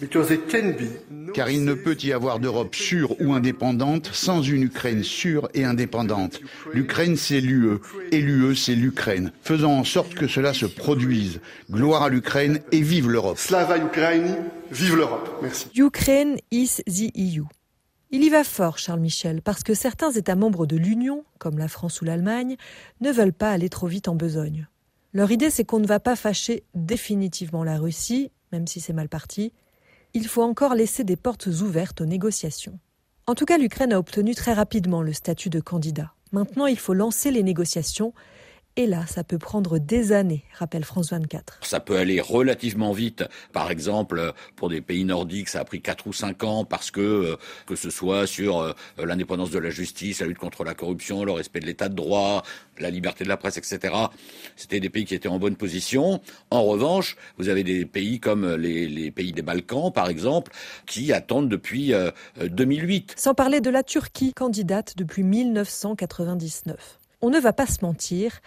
Car 1.35 1.51
il 1.51 1.65
ne 1.65 1.75
peut 1.75 1.97
y 2.03 2.13
avoir 2.13 2.39
d'Europe 2.39 2.75
sûre 2.75 3.21
ou 3.21 3.33
indépendante 3.33 4.11
sans 4.13 4.43
une 4.43 4.63
Ukraine 4.63 5.03
sûre 5.03 5.49
et 5.55 5.65
indépendante. 5.65 6.41
L'Ukraine, 6.73 7.17
c'est 7.17 7.41
l'UE, 7.41 7.79
et 8.13 8.21
l'UE, 8.21 8.57
c'est 8.57 8.75
l'Ukraine. 8.75 9.33
Faisons 9.43 9.79
en 9.79 9.85
sorte 9.85 10.15
que 10.15 10.27
cela 10.27 10.53
se 10.53 10.67
produise. 10.67 11.41
Gloire 11.71 12.03
à 12.03 12.09
l'Ukraine 12.09 12.61
et 12.73 12.81
vive 12.81 13.09
l'Europe. 13.09 13.39
Slava 13.39 13.79
Ukraine, 13.79 14.37
vive 14.71 14.97
l'Europe. 14.97 15.29
Merci. 15.43 15.69
Ukraine 15.77 16.37
is 16.51 16.83
the 16.87 17.13
EU. 17.17 17.45
Il 18.11 18.25
y 18.25 18.31
va 18.31 18.43
fort, 18.43 18.79
Charles 18.79 19.01
Michel, 19.01 19.43
parce 19.43 19.63
que 19.63 19.75
certains 19.75 20.11
États 20.11 20.35
membres 20.35 20.65
de 20.65 20.77
l'Union, 20.77 21.25
comme 21.39 21.59
la 21.59 21.69
France 21.69 22.01
ou 22.01 22.07
l'Allemagne, 22.07 22.57
ne 23.03 23.13
veulent 23.13 23.35
pas 23.35 23.51
aller 23.51 23.69
trop 23.69 23.87
vite 23.87 24.09
en 24.09 24.15
besogne. 24.15 24.67
Leur 25.13 25.31
idée, 25.31 25.51
c'est 25.51 25.65
qu'on 25.65 25.79
ne 25.79 25.87
va 25.87 26.01
pas 26.01 26.17
fâcher 26.17 26.65
définitivement 26.75 27.65
la 27.65 27.77
Russie, 27.77 28.31
même 28.53 28.67
si 28.67 28.81
c'est 28.81 28.93
mal 28.93 29.09
parti. 29.09 29.53
Il 30.15 30.27
faut 30.27 30.43
encore 30.43 30.75
laisser 30.75 31.05
des 31.05 31.17
portes 31.17 31.47
ouvertes 31.47 32.01
aux 32.01 32.07
négociations. 32.07 32.79
En 33.27 33.35
tout 33.35 33.45
cas, 33.45 33.59
l'Ukraine 33.59 33.93
a 33.93 33.99
obtenu 33.99 34.35
très 34.35 34.55
rapidement 34.55 35.03
le 35.03 35.13
statut 35.13 35.51
de 35.51 35.61
candidat. 35.61 36.15
Maintenant, 36.33 36.67
il 36.67 36.79
faut 36.79 36.95
lancer 36.95 37.31
les 37.31 37.43
négociations 37.43 38.15
et 38.79 38.87
là, 38.87 39.05
ça 39.09 39.25
peut 39.25 39.39
prendre 39.39 39.81
des 39.81 40.13
années, 40.13 40.45
rappelle 40.57 40.85
France 40.85 41.11
24. 41.11 41.59
Ça 41.63 41.81
peut 41.81 41.97
aller 41.97 42.21
relativement 42.21 42.93
vite. 42.93 43.25
Par 43.53 43.73
exemple, 43.73 44.33
pour 44.55 44.69
des 44.69 44.81
pays 44.81 45.05
nordiques, 45.05 45.49
ça 45.49 45.59
a 45.59 45.65
pris 45.65 45.83
4 45.83 46.07
ou 46.07 46.13
5 46.13 46.45
ans 46.45 46.65
parce 46.65 46.93
que, 46.93 47.01
euh, 47.01 47.37
que 47.67 47.75
ce 47.75 47.91
soit 47.91 48.29
sur 48.29 48.61
euh, 48.61 48.73
l'indépendance 48.97 49.51
de 49.51 49.59
la 49.59 49.71
justice, 49.71 50.21
la 50.21 50.29
lutte 50.29 50.39
contre 50.39 50.63
la 50.63 50.75
corruption, 50.75 51.25
le 51.25 51.33
respect 51.33 51.59
de 51.59 51.67
l'état 51.67 51.89
de 51.89 51.97
droit, 51.97 52.45
la 52.79 52.91
liberté 52.91 53.25
de 53.25 53.29
la 53.29 53.37
presse, 53.37 53.57
etc. 53.57 53.93
C'était 54.55 54.79
des 54.79 54.91
pays 54.91 55.05
qui 55.05 55.17
étaient 55.17 55.27
en 55.27 55.41
bonne 55.41 55.57
position. 55.57 56.21
En 56.53 56.63
revanche, 56.63 57.17
vous 57.37 57.49
avez 57.49 57.65
des 57.65 57.85
pays 57.85 58.21
comme 58.21 58.55
les, 58.55 58.87
les 58.87 59.11
pays 59.11 59.33
des 59.33 59.43
Balkans, 59.43 59.93
par 59.93 60.09
exemple, 60.09 60.53
qui 60.87 61.13
attendent 61.13 61.49
depuis 61.49 61.93
2008. 62.41 63.11
Euh, 63.11 63.15
Sans 63.21 63.35
parler 63.35 63.61
de 63.61 63.71
la 63.71 63.83
Turquie, 63.83 64.33
candidate 64.33 64.97
depuis 64.97 65.25
1999. 65.25 67.01
On 67.21 67.31
ne 67.31 67.41
va 67.41 67.53
pas 67.53 67.67
se 67.67 67.85
mentir, 67.85 68.39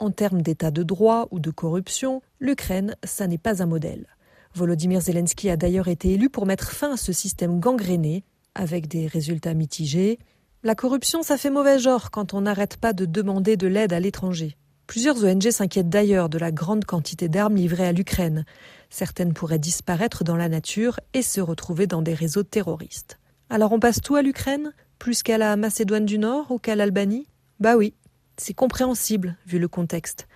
en 0.00 0.10
termes 0.10 0.42
d'état 0.42 0.70
de 0.70 0.82
droit 0.82 1.28
ou 1.30 1.38
de 1.38 1.50
corruption, 1.50 2.22
l'Ukraine, 2.40 2.96
ça 3.04 3.26
n'est 3.26 3.38
pas 3.38 3.62
un 3.62 3.66
modèle. 3.66 4.06
Volodymyr 4.54 5.00
Zelensky 5.00 5.48
a 5.50 5.56
d'ailleurs 5.56 5.88
été 5.88 6.12
élu 6.12 6.28
pour 6.28 6.46
mettre 6.46 6.72
fin 6.72 6.94
à 6.94 6.96
ce 6.96 7.12
système 7.12 7.60
gangréné, 7.60 8.24
avec 8.54 8.88
des 8.88 9.06
résultats 9.06 9.54
mitigés. 9.54 10.18
La 10.64 10.74
corruption, 10.74 11.22
ça 11.22 11.36
fait 11.36 11.50
mauvais 11.50 11.78
genre 11.78 12.10
quand 12.10 12.34
on 12.34 12.40
n'arrête 12.40 12.76
pas 12.76 12.92
de 12.92 13.04
demander 13.04 13.56
de 13.56 13.68
l'aide 13.68 13.92
à 13.92 14.00
l'étranger. 14.00 14.56
Plusieurs 14.86 15.22
ONG 15.22 15.50
s'inquiètent 15.50 15.88
d'ailleurs 15.88 16.28
de 16.28 16.38
la 16.38 16.50
grande 16.50 16.84
quantité 16.84 17.28
d'armes 17.28 17.54
livrées 17.54 17.86
à 17.86 17.92
l'Ukraine. 17.92 18.44
Certaines 18.88 19.34
pourraient 19.34 19.60
disparaître 19.60 20.24
dans 20.24 20.36
la 20.36 20.48
nature 20.48 20.98
et 21.14 21.22
se 21.22 21.40
retrouver 21.40 21.86
dans 21.86 22.02
des 22.02 22.14
réseaux 22.14 22.42
terroristes. 22.42 23.20
Alors 23.50 23.70
on 23.70 23.78
passe 23.78 24.00
tout 24.00 24.16
à 24.16 24.22
l'Ukraine 24.22 24.72
Plus 24.98 25.22
qu'à 25.22 25.38
la 25.38 25.54
Macédoine 25.56 26.06
du 26.06 26.18
Nord 26.18 26.50
ou 26.50 26.58
qu'à 26.58 26.74
l'Albanie? 26.74 27.28
Bah 27.60 27.76
oui, 27.76 27.94
c'est 28.40 28.54
compréhensible 28.54 29.36
vu 29.46 29.58
le 29.58 29.68
contexte. 29.68 30.26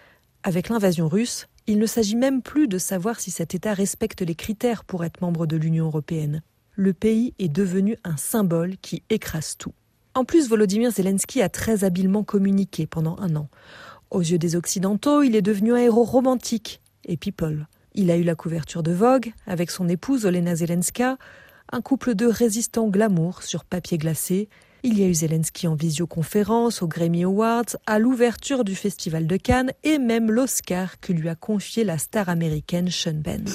Avec 0.43 0.69
l'invasion 0.69 1.09
russe, 1.09 1.49
il 1.67 1.79
ne 1.79 1.87
s'agit 1.87 2.17
même 2.17 2.43
plus 2.43 2.69
de 2.69 2.77
savoir 2.77 3.19
si 3.19 3.31
cet 3.31 3.55
État 3.55 3.73
respecte 3.73 4.21
les 4.21 4.35
critères 4.35 4.85
pour 4.85 5.05
être 5.05 5.23
membre 5.23 5.47
de 5.47 5.57
l'Union 5.57 5.87
européenne. 5.87 6.43
Le 6.75 6.93
pays 6.93 7.33
est 7.39 7.49
devenu 7.49 7.97
un 8.05 8.19
symbole 8.19 8.77
qui 8.83 9.03
écrase 9.09 9.57
tout. 9.57 9.73
En 10.15 10.25
plus, 10.25 10.49
Volodymyr 10.49 10.91
Zelensky 10.91 11.41
a 11.41 11.49
très 11.49 11.83
habilement 11.83 12.25
communiqué 12.25 12.87
pendant 12.87 13.17
un 13.19 13.37
an. 13.37 13.49
Aux 14.11 14.21
yeux 14.21 14.39
des 14.39 14.55
Occidentaux, 14.55 15.23
il 15.23 15.35
est 15.35 15.43
devenu 15.43 15.73
un 15.73 15.79
héros 15.79 16.05
romantique 16.05 16.83
et 17.07 17.17
people. 17.17 17.67
Il 17.95 18.11
a 18.11 18.17
eu 18.17 18.23
la 18.23 18.35
couverture 18.35 18.83
de 18.83 18.93
Vogue 18.93 19.33
avec 19.47 19.71
son 19.71 19.89
épouse 19.89 20.27
Olena 20.27 20.55
Zelenska, 20.57 21.17
un 21.73 21.81
couple 21.81 22.15
de 22.15 22.27
résistants 22.27 22.89
glamour 22.89 23.43
sur 23.43 23.65
papier 23.65 23.97
glacé. 23.97 24.51
Il 24.87 24.99
y 24.99 25.03
a 25.03 25.07
eu 25.07 25.15
Zelensky 25.15 25.67
en 25.67 25.75
visioconférence 25.75 26.83
aux 26.83 26.87
Grammy 26.87 27.25
Awards, 27.25 27.75
à 27.87 27.99
l'ouverture 27.99 28.65
du 28.65 28.75
Festival 28.75 29.27
de 29.27 29.39
Cannes 29.39 29.73
et 29.83 29.99
même 29.99 30.31
l'Oscar 30.31 31.01
que 31.01 31.15
lui 31.15 31.31
a 31.31 31.35
confié 31.35 31.85
la 31.85 31.97
star 31.97 32.29
américaine 32.29 32.91
Sean 32.91 33.23
Penn. 33.25 33.47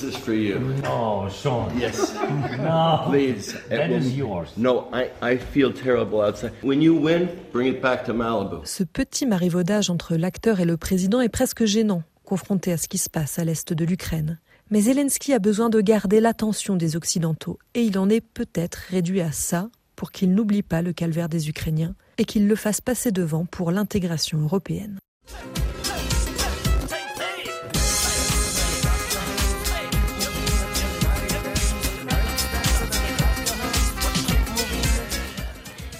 Oh, 0.91 1.27
Sean. 1.29 1.67
Yes. 1.79 2.15
no. 2.57 3.11
Please. 3.11 3.55
That 3.69 3.91
is 3.91 4.17
yours. 4.17 4.57
No, 4.57 4.87
I, 4.91 5.11
I 5.21 5.37
feel 5.37 5.71
terrible 5.71 6.19
outside. 6.19 6.51
When 6.63 6.81
you 6.81 6.99
win, 6.99 7.27
bring 7.53 7.67
it 7.67 7.79
back 7.79 8.05
to 8.05 8.13
Malibu. 8.13 8.65
Ce 8.65 8.83
petit 8.83 9.27
marivaudage 9.27 9.91
entre 9.91 10.15
l'acteur 10.15 10.59
et 10.59 10.65
le 10.65 10.77
président 10.77 11.21
est 11.21 11.29
presque 11.29 11.63
gênant, 11.65 12.01
confronté 12.25 12.71
à 12.71 12.77
ce 12.77 12.87
qui 12.87 12.97
se 12.97 13.07
passe 13.07 13.37
à 13.37 13.45
l'est 13.45 13.71
de 13.71 13.85
l'Ukraine. 13.85 14.39
Mais 14.71 14.81
Zelensky 14.81 15.33
a 15.33 15.39
besoin 15.39 15.69
de 15.69 15.79
garder 15.79 16.21
l'attention 16.21 16.75
des 16.75 16.95
Occidentaux, 16.95 17.59
et 17.75 17.83
il 17.83 17.99
en 17.99 18.09
est 18.09 18.21
peut-être 18.21 18.79
réduit 18.89 19.21
à 19.21 19.31
ça 19.31 19.69
pour 19.99 20.13
qu'il 20.13 20.33
n'oublie 20.33 20.63
pas 20.63 20.81
le 20.81 20.93
calvaire 20.93 21.27
des 21.27 21.49
Ukrainiens 21.49 21.93
et 22.17 22.23
qu'il 22.23 22.47
le 22.47 22.55
fasse 22.55 22.79
passer 22.79 23.11
devant 23.11 23.43
pour 23.43 23.69
l'intégration 23.69 24.39
européenne. 24.39 24.97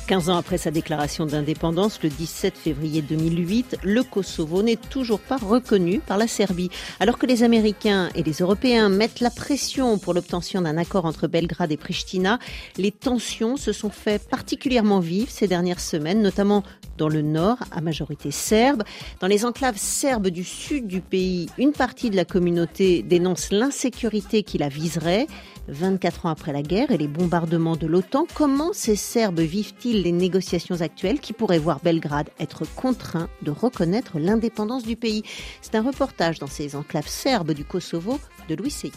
15 0.10 0.30
ans 0.30 0.38
après 0.38 0.58
sa 0.58 0.72
déclaration 0.72 1.28
d'indépendance, 1.28 2.02
le 2.02 2.10
17 2.10 2.58
février 2.58 3.04
2008, 3.04 3.78
le 3.84 4.02
Kosovo 4.02 4.64
n'est 4.64 4.76
toujours 4.76 5.20
pas 5.20 5.38
reconnu 5.38 6.00
par 6.00 6.18
la 6.18 6.28
Serbie. 6.28 6.72
Alors 7.00 7.20
que 7.20 7.28
les 7.28 7.44
Américains 7.44 8.10
et 8.16 8.24
les 8.24 8.32
Européens 8.40 8.90
mettent 8.90 9.20
la 9.20 9.30
pression 9.30 10.00
pour 10.00 10.16
l'obtention 10.16 10.64
d'un 10.64 10.78
accord 10.78 11.06
entre 11.06 11.28
Belgrade 11.28 11.72
et 11.72 11.78
Pristina, 11.78 12.40
les 12.76 12.92
tensions 12.92 13.56
se 13.56 13.72
sont 13.72 13.92
fait 13.92 14.28
particulièrement 14.28 15.00
vives 15.00 15.30
ces 15.30 15.48
dernières 15.48 15.80
semaines, 15.80 16.24
notamment 16.24 16.64
dans 16.98 17.08
le 17.08 17.22
nord, 17.22 17.58
à 17.72 17.80
majorité 17.80 18.32
serbe. 18.32 18.84
Dans 19.20 19.28
les 19.28 19.46
enclaves 19.46 19.78
serbes 19.78 20.30
du 20.30 20.44
sud 20.44 20.88
du 20.88 21.02
pays, 21.02 21.50
une 21.60 21.72
partie 21.72 22.10
de 22.10 22.16
la 22.16 22.26
communauté 22.26 23.04
dénonce 23.04 23.52
l'insécurité 23.52 24.42
qui 24.42 24.58
la 24.58 24.70
viserait. 24.70 25.28
24 25.70 26.26
ans 26.26 26.30
après 26.30 26.52
la 26.52 26.62
guerre 26.62 26.92
et 26.92 26.98
les 26.98 27.08
bombardements 27.08 27.76
de 27.76 27.88
l'OTAN, 27.88 28.26
comment 28.34 28.74
ces 28.74 28.96
Serbes 28.96 29.40
vivent-ils 29.40 30.02
les 30.02 30.12
négociations 30.12 30.82
actuelles 30.82 31.20
qui 31.20 31.34
pourraient 31.34 31.60
voir 31.60 31.80
Belgrade 31.80 32.30
être 32.40 32.64
contraint 32.76 33.30
de 33.42 33.52
reconnaître 33.52 34.20
l'indépendance 34.20 34.84
du 34.84 34.96
pays? 34.96 35.24
C'est 35.62 35.76
un 35.76 35.84
reportage 35.84 36.40
dans 36.40 36.48
ces 36.48 36.76
enclaves 36.76 37.08
serbes 37.08 37.54
du 37.54 37.64
Kosovo 37.64 38.20
de 38.48 38.56
Louis 38.56 38.72
Seyé. 38.72 38.94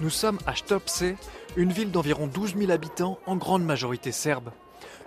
Nous 0.00 0.10
sommes 0.10 0.38
à 0.46 0.54
Stopse, 0.54 1.04
une 1.56 1.72
ville 1.72 1.90
d'environ 1.90 2.26
12 2.26 2.56
000 2.56 2.70
habitants, 2.70 3.18
en 3.26 3.36
grande 3.36 3.64
majorité 3.64 4.12
serbe. 4.12 4.50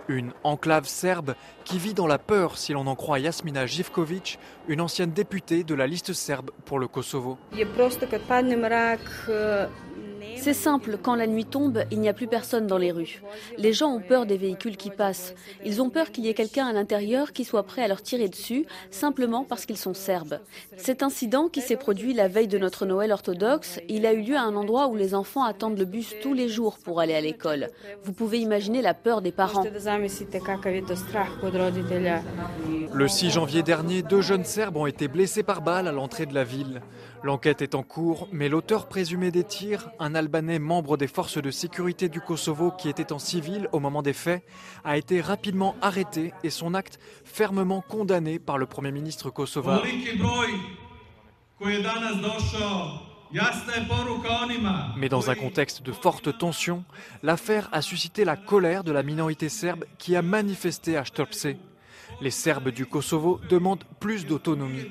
Une 0.08 0.32
enclave 0.42 0.86
serbe 0.86 1.34
qui 1.64 1.78
vit 1.78 1.94
dans 1.94 2.08
la 2.08 2.18
peur 2.18 2.58
si 2.58 2.72
l'on 2.72 2.86
en 2.86 2.96
croit 2.96 3.20
Yasmina 3.20 3.66
Živković, 3.66 4.38
une 4.66 4.80
ancienne 4.80 5.12
députée 5.12 5.62
de 5.62 5.74
la 5.74 5.86
liste 5.86 6.12
serbe 6.12 6.50
pour 6.64 6.78
le 6.78 6.88
Kosovo. 6.88 7.38
C'est 10.40 10.54
simple, 10.54 10.96
quand 11.02 11.16
la 11.16 11.26
nuit 11.26 11.44
tombe, 11.44 11.84
il 11.90 12.00
n'y 12.00 12.08
a 12.08 12.14
plus 12.14 12.26
personne 12.26 12.66
dans 12.66 12.78
les 12.78 12.92
rues. 12.92 13.20
Les 13.58 13.74
gens 13.74 13.92
ont 13.92 14.00
peur 14.00 14.24
des 14.24 14.38
véhicules 14.38 14.78
qui 14.78 14.88
passent. 14.88 15.34
Ils 15.66 15.82
ont 15.82 15.90
peur 15.90 16.10
qu'il 16.10 16.24
y 16.24 16.30
ait 16.30 16.34
quelqu'un 16.34 16.66
à 16.66 16.72
l'intérieur 16.72 17.32
qui 17.32 17.44
soit 17.44 17.64
prêt 17.64 17.82
à 17.82 17.88
leur 17.88 18.00
tirer 18.00 18.30
dessus, 18.30 18.64
simplement 18.90 19.44
parce 19.44 19.66
qu'ils 19.66 19.76
sont 19.76 19.92
serbes. 19.92 20.40
Cet 20.78 21.02
incident 21.02 21.48
qui 21.48 21.60
s'est 21.60 21.76
produit 21.76 22.14
la 22.14 22.26
veille 22.26 22.48
de 22.48 22.56
notre 22.56 22.86
Noël 22.86 23.12
orthodoxe, 23.12 23.80
il 23.90 24.06
a 24.06 24.14
eu 24.14 24.22
lieu 24.22 24.36
à 24.36 24.40
un 24.40 24.56
endroit 24.56 24.88
où 24.88 24.96
les 24.96 25.14
enfants 25.14 25.44
attendent 25.44 25.78
le 25.78 25.84
bus 25.84 26.14
tous 26.22 26.32
les 26.32 26.48
jours 26.48 26.78
pour 26.82 27.00
aller 27.00 27.14
à 27.14 27.20
l'école. 27.20 27.68
Vous 28.04 28.14
pouvez 28.14 28.38
imaginer 28.38 28.80
la 28.80 28.94
peur 28.94 29.20
des 29.20 29.32
parents. 29.32 29.62
Le 32.92 33.08
6 33.08 33.30
janvier 33.30 33.62
dernier, 33.62 34.02
deux 34.02 34.22
jeunes 34.22 34.44
Serbes 34.46 34.78
ont 34.78 34.86
été 34.86 35.06
blessés 35.06 35.42
par 35.42 35.60
balle 35.60 35.86
à 35.86 35.92
l'entrée 35.92 36.24
de 36.24 36.34
la 36.34 36.44
ville. 36.44 36.80
L'enquête 37.22 37.60
est 37.60 37.74
en 37.74 37.82
cours, 37.82 38.28
mais 38.32 38.48
l'auteur 38.48 38.88
présumé 38.88 39.30
des 39.30 39.44
tirs, 39.44 39.90
un 39.98 40.14
Albanais 40.14 40.58
membre 40.58 40.96
des 40.96 41.06
forces 41.06 41.36
de 41.36 41.50
sécurité 41.50 42.08
du 42.08 42.20
Kosovo 42.20 42.70
qui 42.70 42.88
était 42.88 43.12
en 43.12 43.18
civil 43.18 43.68
au 43.72 43.78
moment 43.78 44.02
des 44.02 44.14
faits, 44.14 44.42
a 44.84 44.96
été 44.96 45.20
rapidement 45.20 45.76
arrêté 45.82 46.32
et 46.44 46.50
son 46.50 46.72
acte 46.72 46.98
fermement 47.24 47.82
condamné 47.86 48.38
par 48.38 48.56
le 48.56 48.64
Premier 48.64 48.90
ministre 48.90 49.28
kosovar. 49.28 49.82
Mais 54.96 55.08
dans 55.10 55.30
un 55.30 55.34
contexte 55.34 55.82
de 55.82 55.92
forte 55.92 56.38
tension, 56.38 56.84
l'affaire 57.22 57.68
a 57.70 57.82
suscité 57.82 58.24
la 58.24 58.36
colère 58.36 58.82
de 58.82 58.92
la 58.92 59.02
minorité 59.02 59.50
serbe 59.50 59.84
qui 59.98 60.16
a 60.16 60.22
manifesté 60.22 60.96
à 60.96 61.04
Stopse. 61.04 61.48
Les 62.22 62.30
Serbes 62.30 62.68
du 62.68 62.84
Kosovo 62.84 63.40
demandent 63.48 63.84
plus 63.98 64.26
d'autonomie. 64.26 64.84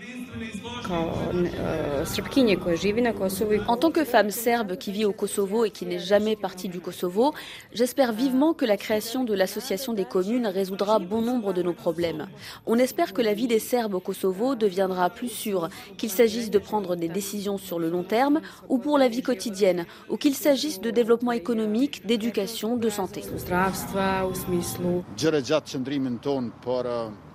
En 3.68 3.78
tant 3.78 3.92
que 3.92 4.04
femme 4.04 4.32
serbe 4.32 4.78
qui 4.78 4.92
vit 4.92 5.06
au 5.06 5.12
Kosovo 5.12 5.64
et 5.66 5.70
qui 5.70 5.86
n'est 5.86 6.00
jamais 6.00 6.36
partie 6.36 6.70
du 6.70 6.80
Kosovo, 6.80 7.34
j'espère 7.72 8.14
vivement 8.14 8.54
que 8.54 8.66
la 8.66 8.78
création 8.78 9.24
de 9.24 9.36
l'association 9.36 9.94
des 9.94 10.06
communes 10.06 10.48
résoudra 10.48 10.98
bon 10.98 11.22
nombre 11.22 11.54
de 11.54 11.62
nos 11.62 11.74
problèmes. 11.74 12.28
On 12.66 12.78
espère 12.78 13.14
que 13.14 13.22
la 13.22 13.36
vie 13.36 13.48
des 13.48 13.60
Serbes 13.60 13.94
au 13.94 14.00
Kosovo 14.00 14.56
deviendra 14.56 15.12
plus 15.12 15.30
sûre, 15.30 15.70
qu'il 15.98 16.10
s'agisse 16.10 16.50
de 16.50 16.60
prendre 16.60 16.96
des 16.96 17.10
décisions 17.10 17.60
sur 17.60 17.78
le 17.78 17.90
long 17.90 18.04
terme 18.04 18.42
ou 18.70 18.80
pour 18.80 18.98
la 18.98 19.08
vie 19.08 19.22
quotidienne, 19.22 19.86
ou 20.10 20.18
qu'il 20.18 20.34
s'agisse 20.34 20.82
de 20.82 20.90
développement 20.90 21.34
économique, 21.34 22.08
d'éducation, 22.08 22.78
de 22.78 22.90
santé. 22.90 23.22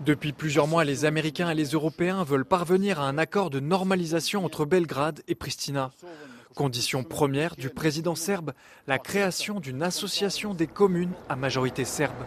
Depuis 0.04 0.32
plusieurs 0.32 0.66
mois, 0.66 0.84
les 0.84 1.04
Américains 1.04 1.50
et 1.50 1.54
les 1.54 1.68
Européens 1.68 2.24
veulent 2.24 2.44
parvenir 2.44 3.00
à 3.00 3.08
un 3.08 3.16
accord 3.16 3.50
de 3.50 3.60
normalisation 3.60 4.44
entre 4.44 4.64
Belgrade 4.64 5.22
et 5.28 5.34
Pristina. 5.34 5.90
Condition 6.54 7.02
première 7.02 7.56
du 7.56 7.70
président 7.70 8.14
serbe, 8.14 8.52
la 8.86 8.98
création 8.98 9.60
d'une 9.60 9.82
association 9.82 10.54
des 10.54 10.66
communes 10.66 11.12
à 11.28 11.36
majorité 11.36 11.84
serbe. 11.84 12.24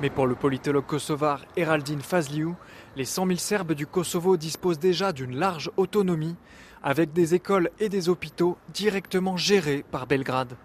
Mais 0.00 0.10
pour 0.10 0.26
le 0.26 0.34
politologue 0.34 0.86
kosovar 0.86 1.44
Eraldine 1.56 2.00
Fazliou, 2.00 2.56
les 2.96 3.04
100 3.04 3.26
000 3.26 3.38
Serbes 3.38 3.74
du 3.74 3.86
Kosovo 3.86 4.38
disposent 4.38 4.78
déjà 4.78 5.12
d'une 5.12 5.36
large 5.36 5.70
autonomie 5.76 6.36
avec 6.82 7.12
des 7.12 7.34
écoles 7.34 7.70
et 7.78 7.88
des 7.88 8.08
hôpitaux 8.08 8.56
directement 8.72 9.36
gérés 9.36 9.84
par 9.90 10.06
Belgrade. 10.06 10.56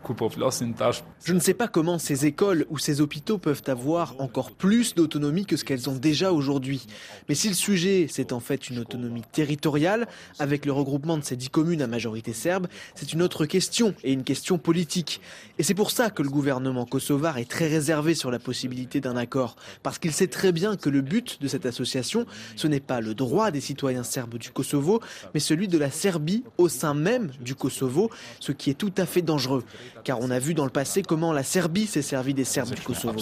Je 1.24 1.34
ne 1.34 1.40
sais 1.40 1.54
pas 1.54 1.68
comment 1.68 2.00
ces 2.00 2.26
écoles 2.26 2.66
ou 2.70 2.78
ces 2.78 3.02
hôpitaux 3.02 3.38
peuvent 3.38 3.64
avoir 3.68 4.16
encore 4.20 4.52
plus 4.52 4.96
d'autonomie 4.96 5.46
que 5.46 5.58
ce 5.58 5.66
qu'elles 5.66 5.90
ont 5.90 5.96
déjà 5.96 6.32
aujourd'hui. 6.32 6.88
Mais 7.28 7.36
si 7.36 7.48
le 7.48 7.54
sujet, 7.54 8.08
c'est 8.10 8.32
en 8.32 8.40
fait 8.40 8.70
une 8.70 8.80
autonomie 8.80 9.24
territoriale, 9.32 10.08
avec 10.40 10.66
le 10.66 10.72
regroupement 10.72 11.18
de 11.18 11.24
ces 11.24 11.36
dix 11.36 11.50
communes 11.50 11.82
à 11.82 11.88
majorité 11.88 12.34
serbe, 12.34 12.68
c'est 12.96 13.14
une 13.14 13.22
autre 13.22 13.46
question, 13.46 13.94
et 14.04 14.14
une 14.14 14.24
question 14.24 14.58
politique. 14.58 15.22
Et 15.58 15.64
c'est 15.64 15.74
pour 15.74 15.92
ça 15.92 16.10
que 16.10 16.24
le 16.24 16.30
gouvernement 16.30 16.86
kosovar 16.86 17.38
est 17.38 17.50
très 17.50 17.68
réservé 17.68 18.16
sur 18.16 18.32
la 18.32 18.40
possibilité 18.40 19.02
d'un 19.02 19.18
accord, 19.18 19.56
parce 19.84 20.00
qu'il 20.00 20.12
sait 20.12 20.28
très 20.28 20.52
bien 20.52 20.76
que 20.76 20.90
le 20.90 21.02
but 21.02 21.42
de 21.42 21.48
cette 21.48 21.66
association, 21.66 22.26
ce 22.56 22.68
n'est 22.68 22.80
pas 22.80 23.02
le 23.02 23.14
droit 23.14 23.52
des 23.52 23.62
citoyens 23.62 24.04
serbes 24.04 24.38
du 24.38 24.52
Kosovo, 24.52 25.02
mais 25.34 25.40
celui 25.40 25.68
de 25.68 25.78
la 25.78 25.90
Serbie 26.06 26.44
au 26.60 26.70
sein 26.70 26.94
même 26.94 27.32
du 27.40 27.56
Kosovo, 27.56 28.12
ce 28.40 28.52
qui 28.52 28.70
est 28.70 28.76
tout 28.76 28.94
à 28.96 29.08
fait 29.08 29.24
dangereux, 29.24 29.64
car 30.04 30.20
on 30.20 30.30
a 30.30 30.38
vu 30.38 30.54
dans 30.54 30.64
le 30.64 30.70
passé 30.70 31.02
comment 31.02 31.34
la 31.34 31.42
Serbie 31.42 31.88
s'est 31.88 32.04
servie 32.04 32.36
des 32.36 32.44
Serbes 32.44 32.76
du 32.76 32.82
Kosovo. 32.82 33.18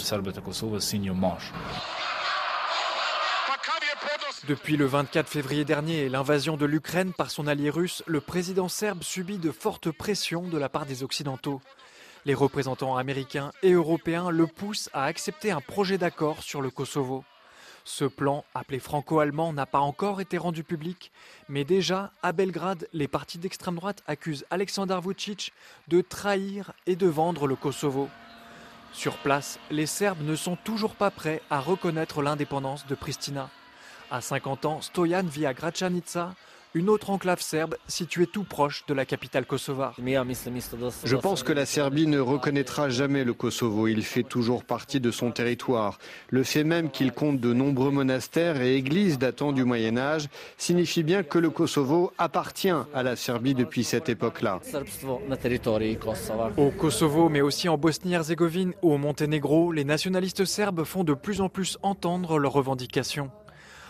Depuis 4.50 4.76
le 4.76 4.86
24 4.86 5.30
février 5.30 5.64
dernier 5.64 6.00
et 6.00 6.10
l'invasion 6.10 6.58
de 6.58 6.66
l'Ukraine 6.66 7.14
par 7.14 7.32
son 7.32 7.48
allié 7.48 7.70
russe, 7.70 8.04
le 8.06 8.20
président 8.20 8.68
serbe 8.68 9.02
subit 9.02 9.38
de 9.38 9.52
fortes 9.52 9.90
pressions 9.90 10.50
de 10.50 10.58
la 10.58 10.68
part 10.68 10.86
des 10.86 11.04
Occidentaux. 11.04 11.62
Les 12.26 12.34
représentants 12.34 12.98
américains 12.98 13.54
et 13.62 13.72
européens 13.72 14.30
le 14.30 14.46
poussent 14.46 14.90
à 14.92 15.06
accepter 15.06 15.52
un 15.52 15.62
projet 15.62 15.98
d'accord 15.98 16.44
sur 16.44 16.62
le 16.62 16.70
Kosovo. 16.70 17.24
Ce 17.86 18.06
plan, 18.06 18.46
appelé 18.56 18.80
franco-allemand, 18.80 19.52
n'a 19.52 19.66
pas 19.66 19.80
encore 19.80 20.22
été 20.22 20.38
rendu 20.38 20.64
public, 20.64 21.12
mais 21.50 21.66
déjà, 21.66 22.12
à 22.24 22.32
Belgrade, 22.32 22.88
les 22.94 23.10
partis 23.10 23.38
d'extrême 23.38 23.76
droite 23.76 24.04
accusent 24.08 24.46
Aleksandar 24.50 25.02
Vucic 25.02 25.52
de 25.90 26.00
trahir 26.00 26.72
et 26.86 26.96
de 26.96 27.08
vendre 27.08 27.46
le 27.46 27.58
Kosovo. 27.58 28.10
Sur 28.94 29.18
place, 29.18 29.60
les 29.70 29.86
Serbes 29.86 30.22
ne 30.22 30.36
sont 30.36 30.56
toujours 30.56 30.96
pas 30.96 31.12
prêts 31.12 31.42
à 31.50 31.60
reconnaître 31.60 32.22
l'indépendance 32.22 32.88
de 32.88 32.96
Pristina. 32.96 33.50
À 34.10 34.22
50 34.22 34.66
ans, 34.66 34.82
Stojan 34.82 35.24
vit 35.24 35.46
à 35.46 35.54
Gračanica, 35.54 36.36
une 36.74 36.90
autre 36.90 37.10
enclave 37.10 37.42
serbe 37.42 37.76
située 37.88 38.28
tout 38.28 38.44
proche 38.44 38.86
de 38.88 38.94
la 38.94 39.06
capitale 39.06 39.46
kosovare. 39.46 39.96
Je 39.98 41.16
pense 41.16 41.44
que 41.44 41.54
la 41.54 41.66
Serbie 41.66 42.08
ne 42.08 42.20
reconnaîtra 42.20 42.90
jamais 42.90 43.24
le 43.24 43.34
Kosovo. 43.34 43.88
Il 43.88 44.04
fait 44.04 44.24
toujours 44.24 44.64
partie 44.64 45.00
de 45.00 45.12
son 45.12 45.32
territoire. 45.32 46.00
Le 46.30 46.44
fait 46.44 46.64
même 46.64 46.90
qu'il 46.90 47.12
compte 47.12 47.40
de 47.40 47.54
nombreux 47.54 47.92
monastères 47.92 48.62
et 48.62 48.76
églises 48.76 49.20
datant 49.20 49.52
du 49.52 49.64
Moyen 49.64 49.98
Âge 49.98 50.30
signifie 50.58 51.04
bien 51.04 51.24
que 51.24 51.38
le 51.38 51.50
Kosovo 51.50 52.12
appartient 52.18 52.70
à 52.94 53.04
la 53.04 53.16
Serbie 53.16 53.54
depuis 53.54 53.84
cette 53.84 54.10
époque-là. 54.10 54.60
Au 56.58 56.72
Kosovo, 56.72 57.30
mais 57.30 57.42
aussi 57.42 57.70
en 57.70 57.78
Bosnie-Herzégovine 57.78 58.74
ou 58.82 58.94
au 58.94 58.98
Monténégro, 58.98 59.72
les 59.72 59.84
nationalistes 59.84 60.46
serbes 60.46 60.84
font 60.84 61.04
de 61.04 61.14
plus 61.14 61.42
en 61.42 61.50
plus 61.50 61.78
entendre 61.84 62.40
leurs 62.40 62.54
revendications. 62.54 63.30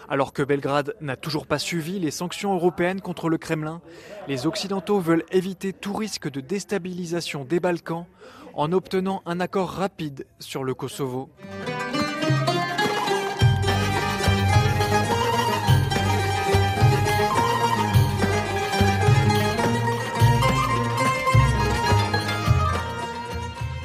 Alors 0.09 0.33
que 0.33 0.43
Belgrade 0.43 0.95
n'a 1.01 1.15
toujours 1.15 1.47
pas 1.47 1.59
suivi 1.59 1.99
les 1.99 2.11
sanctions 2.11 2.53
européennes 2.53 3.01
contre 3.01 3.29
le 3.29 3.37
Kremlin, 3.37 3.81
les 4.27 4.45
Occidentaux 4.45 4.99
veulent 4.99 5.25
éviter 5.31 5.73
tout 5.73 5.93
risque 5.93 6.29
de 6.29 6.41
déstabilisation 6.41 7.45
des 7.45 7.59
Balkans 7.59 8.05
en 8.53 8.71
obtenant 8.71 9.21
un 9.25 9.39
accord 9.39 9.69
rapide 9.69 10.25
sur 10.39 10.63
le 10.63 10.73
Kosovo. 10.73 11.29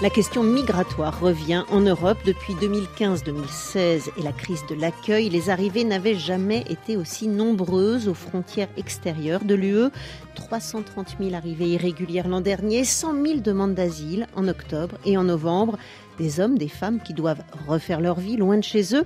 La 0.08 0.14
question 0.14 0.42
migratoire 0.42 1.20
revient 1.20 1.64
en 1.70 1.82
Europe 1.82 2.16
depuis 2.24 2.54
2015-2016 2.54 4.08
et 4.16 4.22
la 4.22 4.32
crise 4.32 4.64
de 4.66 4.74
l'accueil. 4.74 5.28
Les 5.28 5.50
arrivées 5.50 5.84
n'avaient 5.84 6.14
jamais 6.14 6.64
été 6.70 6.96
aussi 6.96 7.28
nombreuses 7.28 8.08
aux 8.08 8.14
frontières 8.14 8.70
extérieures 8.78 9.44
de 9.44 9.54
l'UE. 9.54 9.90
330 10.34 11.16
000 11.20 11.34
arrivées 11.34 11.72
irrégulières 11.72 12.26
l'an 12.26 12.40
dernier, 12.40 12.84
100 12.84 13.22
000 13.22 13.40
demandes 13.40 13.74
d'asile 13.74 14.28
en 14.34 14.48
octobre 14.48 14.96
et 15.04 15.18
en 15.18 15.24
novembre 15.24 15.76
des 16.18 16.40
hommes, 16.40 16.58
des 16.58 16.68
femmes 16.68 17.00
qui 17.00 17.14
doivent 17.14 17.42
refaire 17.66 18.00
leur 18.00 18.20
vie 18.20 18.36
loin 18.36 18.58
de 18.58 18.64
chez 18.64 18.94
eux. 18.94 19.04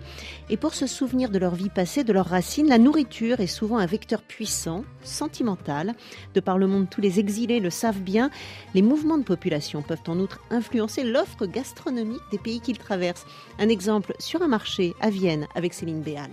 Et 0.51 0.57
pour 0.57 0.75
se 0.75 0.87
souvenir 0.87 1.31
de 1.31 1.39
leur 1.39 1.55
vie 1.55 1.69
passée, 1.69 2.05
de 2.05 2.13
leurs 2.13 2.27
racines, 2.27 2.69
la 2.69 2.79
nourriture 2.79 3.41
est 3.41 3.47
souvent 3.47 3.79
un 3.79 3.87
vecteur 3.87 4.23
puissant, 4.23 4.85
sentimental. 5.03 5.95
De 6.35 6.41
par 6.41 6.59
le 6.59 6.67
monde, 6.67 6.89
tous 6.91 7.01
les 7.01 7.21
exilés 7.21 7.61
le 7.61 7.71
savent 7.71 8.01
bien. 8.01 8.31
Les 8.75 8.83
mouvements 8.83 9.19
de 9.19 9.25
population 9.25 9.83
peuvent 9.83 10.03
en 10.09 10.19
outre 10.19 10.41
influencer 10.51 11.05
l'offre 11.05 11.47
gastronomique 11.47 12.23
des 12.31 12.39
pays 12.39 12.61
qu'ils 12.61 12.79
traversent. 12.79 13.27
Un 13.59 13.69
exemple 13.69 14.15
sur 14.19 14.43
un 14.43 14.49
marché 14.49 14.95
à 15.01 15.11
Vienne 15.11 15.47
avec 15.55 15.75
Céline 15.75 16.03
Béal. 16.03 16.31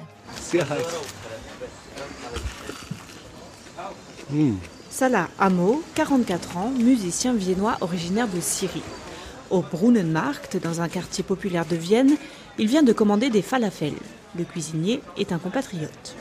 Salah 4.89 5.29
Hamo, 5.39 5.83
44 5.95 6.57
ans, 6.57 6.71
musicien 6.71 7.33
viennois 7.33 7.77
originaire 7.81 8.27
de 8.27 8.39
Syrie. 8.39 8.83
Au 9.49 9.61
Brunnenmarkt, 9.61 10.57
dans 10.61 10.81
un 10.81 10.87
quartier 10.87 11.23
populaire 11.23 11.65
de 11.65 11.75
Vienne, 11.75 12.15
il 12.59 12.67
vient 12.67 12.83
de 12.83 12.93
commander 12.93 13.29
des 13.29 13.41
falafels. 13.41 13.93
Le 14.37 14.43
cuisinier 14.43 15.01
est 15.17 15.31
un 15.31 15.39
compatriote. 15.39 16.15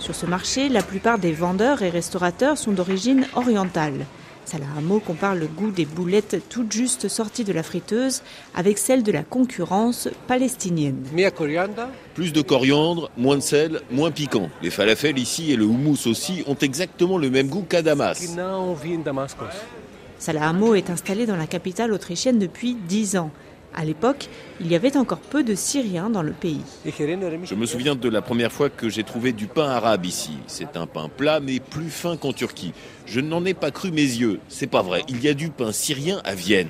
Sur 0.00 0.16
ce 0.16 0.26
marché, 0.26 0.68
la 0.68 0.82
plupart 0.82 1.20
des 1.20 1.32
vendeurs 1.32 1.82
et 1.82 1.90
restaurateurs 1.90 2.58
sont 2.58 2.72
d'origine 2.72 3.26
orientale. 3.36 4.04
Salah 4.44 4.66
Hamo 4.76 4.98
compare 4.98 5.36
le 5.36 5.46
goût 5.46 5.70
des 5.70 5.84
boulettes 5.84 6.42
toutes 6.48 6.72
juste 6.72 7.06
sorties 7.06 7.44
de 7.44 7.52
la 7.52 7.62
friteuse 7.62 8.22
avec 8.56 8.78
celle 8.78 9.04
de 9.04 9.12
la 9.12 9.22
concurrence 9.22 10.08
palestinienne. 10.26 11.04
Plus 12.14 12.32
de 12.32 12.42
coriandre, 12.42 13.10
moins 13.16 13.36
de 13.36 13.42
sel, 13.42 13.80
moins 13.92 14.10
piquant. 14.10 14.50
Les 14.60 14.70
falafels 14.70 15.18
ici 15.18 15.52
et 15.52 15.56
le 15.56 15.64
houmous 15.64 16.08
aussi 16.08 16.42
ont 16.48 16.56
exactement 16.56 17.16
le 17.16 17.30
même 17.30 17.46
goût 17.46 17.62
qu'à 17.62 17.82
Damas. 17.82 18.36
Salah 20.22 20.50
Hamo 20.50 20.76
est 20.76 20.88
installé 20.88 21.26
dans 21.26 21.34
la 21.34 21.48
capitale 21.48 21.92
autrichienne 21.92 22.38
depuis 22.38 22.76
10 22.76 23.16
ans. 23.16 23.32
À 23.74 23.84
l'époque, 23.84 24.28
il 24.60 24.70
y 24.70 24.76
avait 24.76 24.96
encore 24.96 25.18
peu 25.18 25.42
de 25.42 25.56
Syriens 25.56 26.10
dans 26.10 26.22
le 26.22 26.30
pays. 26.30 26.60
Je 26.86 27.54
me 27.56 27.66
souviens 27.66 27.96
de 27.96 28.08
la 28.08 28.22
première 28.22 28.52
fois 28.52 28.70
que 28.70 28.88
j'ai 28.88 29.02
trouvé 29.02 29.32
du 29.32 29.48
pain 29.48 29.68
arabe 29.68 30.06
ici. 30.06 30.38
C'est 30.46 30.76
un 30.76 30.86
pain 30.86 31.08
plat 31.08 31.40
mais 31.40 31.58
plus 31.58 31.90
fin 31.90 32.16
qu'en 32.16 32.32
Turquie. 32.32 32.72
Je 33.04 33.18
n'en 33.18 33.44
ai 33.44 33.52
pas 33.52 33.72
cru 33.72 33.90
mes 33.90 33.96
yeux. 34.00 34.38
C'est 34.48 34.68
pas 34.68 34.82
vrai. 34.82 35.02
Il 35.08 35.20
y 35.24 35.28
a 35.28 35.34
du 35.34 35.48
pain 35.48 35.72
syrien 35.72 36.20
à 36.24 36.36
Vienne. 36.36 36.68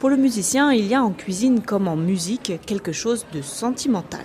Pour 0.00 0.10
le 0.10 0.16
musicien, 0.16 0.72
il 0.72 0.86
y 0.86 0.94
a 0.94 1.02
en 1.02 1.10
cuisine 1.10 1.60
comme 1.62 1.88
en 1.88 1.96
musique 1.96 2.52
quelque 2.66 2.92
chose 2.92 3.26
de 3.32 3.42
sentimental. 3.42 4.20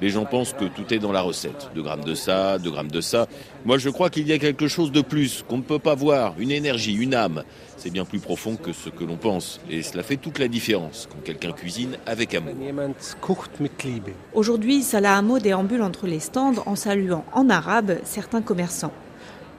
Les 0.00 0.10
gens 0.10 0.24
pensent 0.24 0.52
que 0.54 0.64
tout 0.64 0.92
est 0.92 0.98
dans 0.98 1.12
la 1.12 1.22
recette. 1.22 1.70
2 1.74 1.82
grammes 1.82 2.04
de 2.04 2.14
ça, 2.14 2.58
2 2.58 2.70
grammes 2.70 2.90
de 2.90 3.00
ça. 3.00 3.26
Moi, 3.64 3.78
je 3.78 3.90
crois 3.90 4.10
qu'il 4.10 4.26
y 4.26 4.32
a 4.32 4.38
quelque 4.38 4.66
chose 4.66 4.90
de 4.92 5.02
plus 5.02 5.44
qu'on 5.46 5.58
ne 5.58 5.62
peut 5.62 5.78
pas 5.78 5.94
voir. 5.94 6.34
Une 6.38 6.50
énergie, 6.50 6.94
une 6.94 7.14
âme. 7.14 7.44
C'est 7.76 7.90
bien 7.90 8.04
plus 8.04 8.18
profond 8.18 8.56
que 8.56 8.72
ce 8.72 8.88
que 8.88 9.04
l'on 9.04 9.16
pense. 9.16 9.60
Et 9.70 9.82
cela 9.82 10.02
fait 10.02 10.16
toute 10.16 10.38
la 10.38 10.48
différence 10.48 11.08
quand 11.10 11.22
quelqu'un 11.22 11.52
cuisine 11.52 11.96
avec 12.06 12.34
amour. 12.34 12.54
Aujourd'hui, 14.34 14.82
Salah 14.82 15.16
Hamo 15.16 15.38
déambule 15.38 15.82
entre 15.82 16.06
les 16.06 16.20
stands 16.20 16.62
en 16.66 16.76
saluant 16.76 17.24
en 17.32 17.48
arabe 17.48 17.98
certains 18.04 18.42
commerçants. 18.42 18.92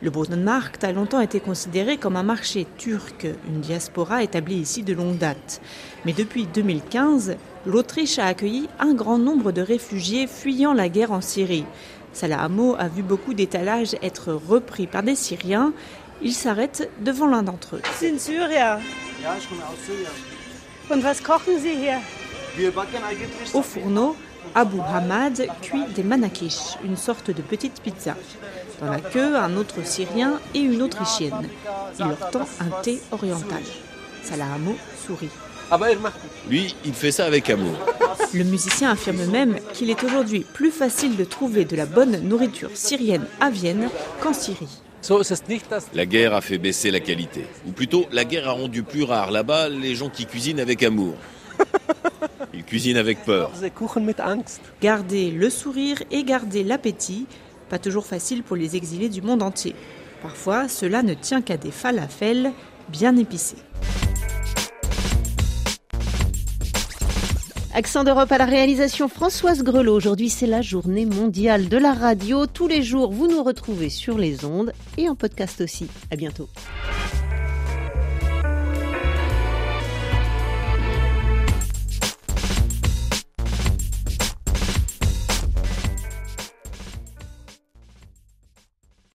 Le 0.03 0.09
Bodenmarkt 0.09 0.83
a 0.83 0.91
longtemps 0.91 1.21
été 1.21 1.39
considéré 1.39 1.97
comme 1.97 2.15
un 2.15 2.23
marché 2.23 2.65
turc, 2.79 3.27
une 3.47 3.61
diaspora 3.61 4.23
établie 4.23 4.55
ici 4.55 4.81
de 4.81 4.93
longue 4.93 5.19
date. 5.19 5.61
Mais 6.05 6.13
depuis 6.13 6.47
2015, 6.47 7.35
l'Autriche 7.67 8.17
a 8.17 8.25
accueilli 8.25 8.67
un 8.79 8.95
grand 8.95 9.19
nombre 9.19 9.51
de 9.51 9.61
réfugiés 9.61 10.25
fuyant 10.25 10.73
la 10.73 10.89
guerre 10.89 11.11
en 11.11 11.21
Syrie. 11.21 11.65
Salah 12.13 12.41
Hamo 12.41 12.75
a 12.79 12.87
vu 12.87 13.03
beaucoup 13.03 13.35
d'étalages 13.35 13.95
être 14.01 14.33
repris 14.33 14.87
par 14.87 15.03
des 15.03 15.13
Syriens. 15.13 15.71
Il 16.23 16.33
s'arrête 16.33 16.89
devant 17.01 17.27
l'un 17.27 17.43
d'entre 17.43 17.75
eux. 17.75 17.81
Au 23.53 23.61
fourneau, 23.61 24.15
Abu 24.55 24.79
Hamad 24.79 25.47
cuit 25.61 25.85
des 25.95 26.03
manakish, 26.03 26.77
une 26.83 26.97
sorte 26.97 27.31
de 27.31 27.41
petite 27.41 27.81
pizza. 27.81 28.15
Dans 28.79 28.91
la 28.91 28.99
queue, 28.99 29.37
un 29.37 29.55
autre 29.57 29.85
Syrien 29.85 30.39
et 30.53 30.59
une 30.59 30.81
Autrichienne. 30.81 31.47
Il 31.99 32.07
leur 32.07 32.29
tend 32.31 32.47
un 32.59 32.81
thé 32.81 33.01
oriental. 33.11 33.61
Salah 34.23 34.53
Hamo 34.55 34.75
sourit. 35.05 35.29
Lui, 36.49 36.75
il 36.83 36.93
fait 36.93 37.11
ça 37.11 37.25
avec 37.25 37.49
amour. 37.49 37.75
Le 38.33 38.43
musicien 38.43 38.91
affirme 38.91 39.25
même 39.25 39.57
qu'il 39.73 39.89
est 39.89 40.03
aujourd'hui 40.03 40.45
plus 40.53 40.71
facile 40.71 41.15
de 41.15 41.23
trouver 41.23 41.63
de 41.65 41.75
la 41.75 41.85
bonne 41.85 42.19
nourriture 42.21 42.69
syrienne 42.73 43.25
à 43.39 43.49
Vienne 43.49 43.89
qu'en 44.21 44.33
Syrie. 44.33 44.81
La 45.93 46.05
guerre 46.05 46.33
a 46.35 46.41
fait 46.41 46.57
baisser 46.57 46.91
la 46.91 46.99
qualité. 46.99 47.45
Ou 47.67 47.71
plutôt, 47.71 48.05
la 48.11 48.25
guerre 48.25 48.49
a 48.49 48.51
rendu 48.51 48.83
plus 48.83 49.03
rare 49.03 49.31
là-bas 49.31 49.69
les 49.69 49.95
gens 49.95 50.09
qui 50.09 50.25
cuisinent 50.25 50.59
avec 50.59 50.83
amour. 50.83 51.15
Ils 52.53 52.63
cuisinent 52.63 52.97
avec 52.97 53.23
peur. 53.23 53.51
Garder 54.81 55.31
le 55.31 55.49
sourire 55.49 56.03
et 56.11 56.23
garder 56.23 56.63
l'appétit, 56.63 57.27
pas 57.69 57.79
toujours 57.79 58.05
facile 58.05 58.43
pour 58.43 58.55
les 58.55 58.75
exilés 58.75 59.09
du 59.09 59.21
monde 59.21 59.41
entier. 59.41 59.75
Parfois, 60.21 60.67
cela 60.67 61.01
ne 61.03 61.13
tient 61.13 61.41
qu'à 61.41 61.57
des 61.57 61.71
falafels 61.71 62.51
bien 62.89 63.15
épicés. 63.15 63.57
Accent 67.73 68.03
d'Europe 68.03 68.31
à 68.33 68.37
la 68.37 68.45
réalisation 68.45 69.07
Françoise 69.07 69.63
Grelot. 69.63 69.95
Aujourd'hui, 69.95 70.29
c'est 70.29 70.45
la 70.45 70.61
journée 70.61 71.05
mondiale 71.05 71.69
de 71.69 71.77
la 71.77 71.93
radio. 71.93 72.45
Tous 72.45 72.67
les 72.67 72.83
jours, 72.83 73.13
vous 73.13 73.27
nous 73.27 73.41
retrouvez 73.43 73.89
sur 73.89 74.17
les 74.17 74.43
ondes 74.43 74.73
et 74.97 75.07
en 75.07 75.15
podcast 75.15 75.61
aussi. 75.61 75.87
À 76.11 76.17
bientôt. 76.17 76.49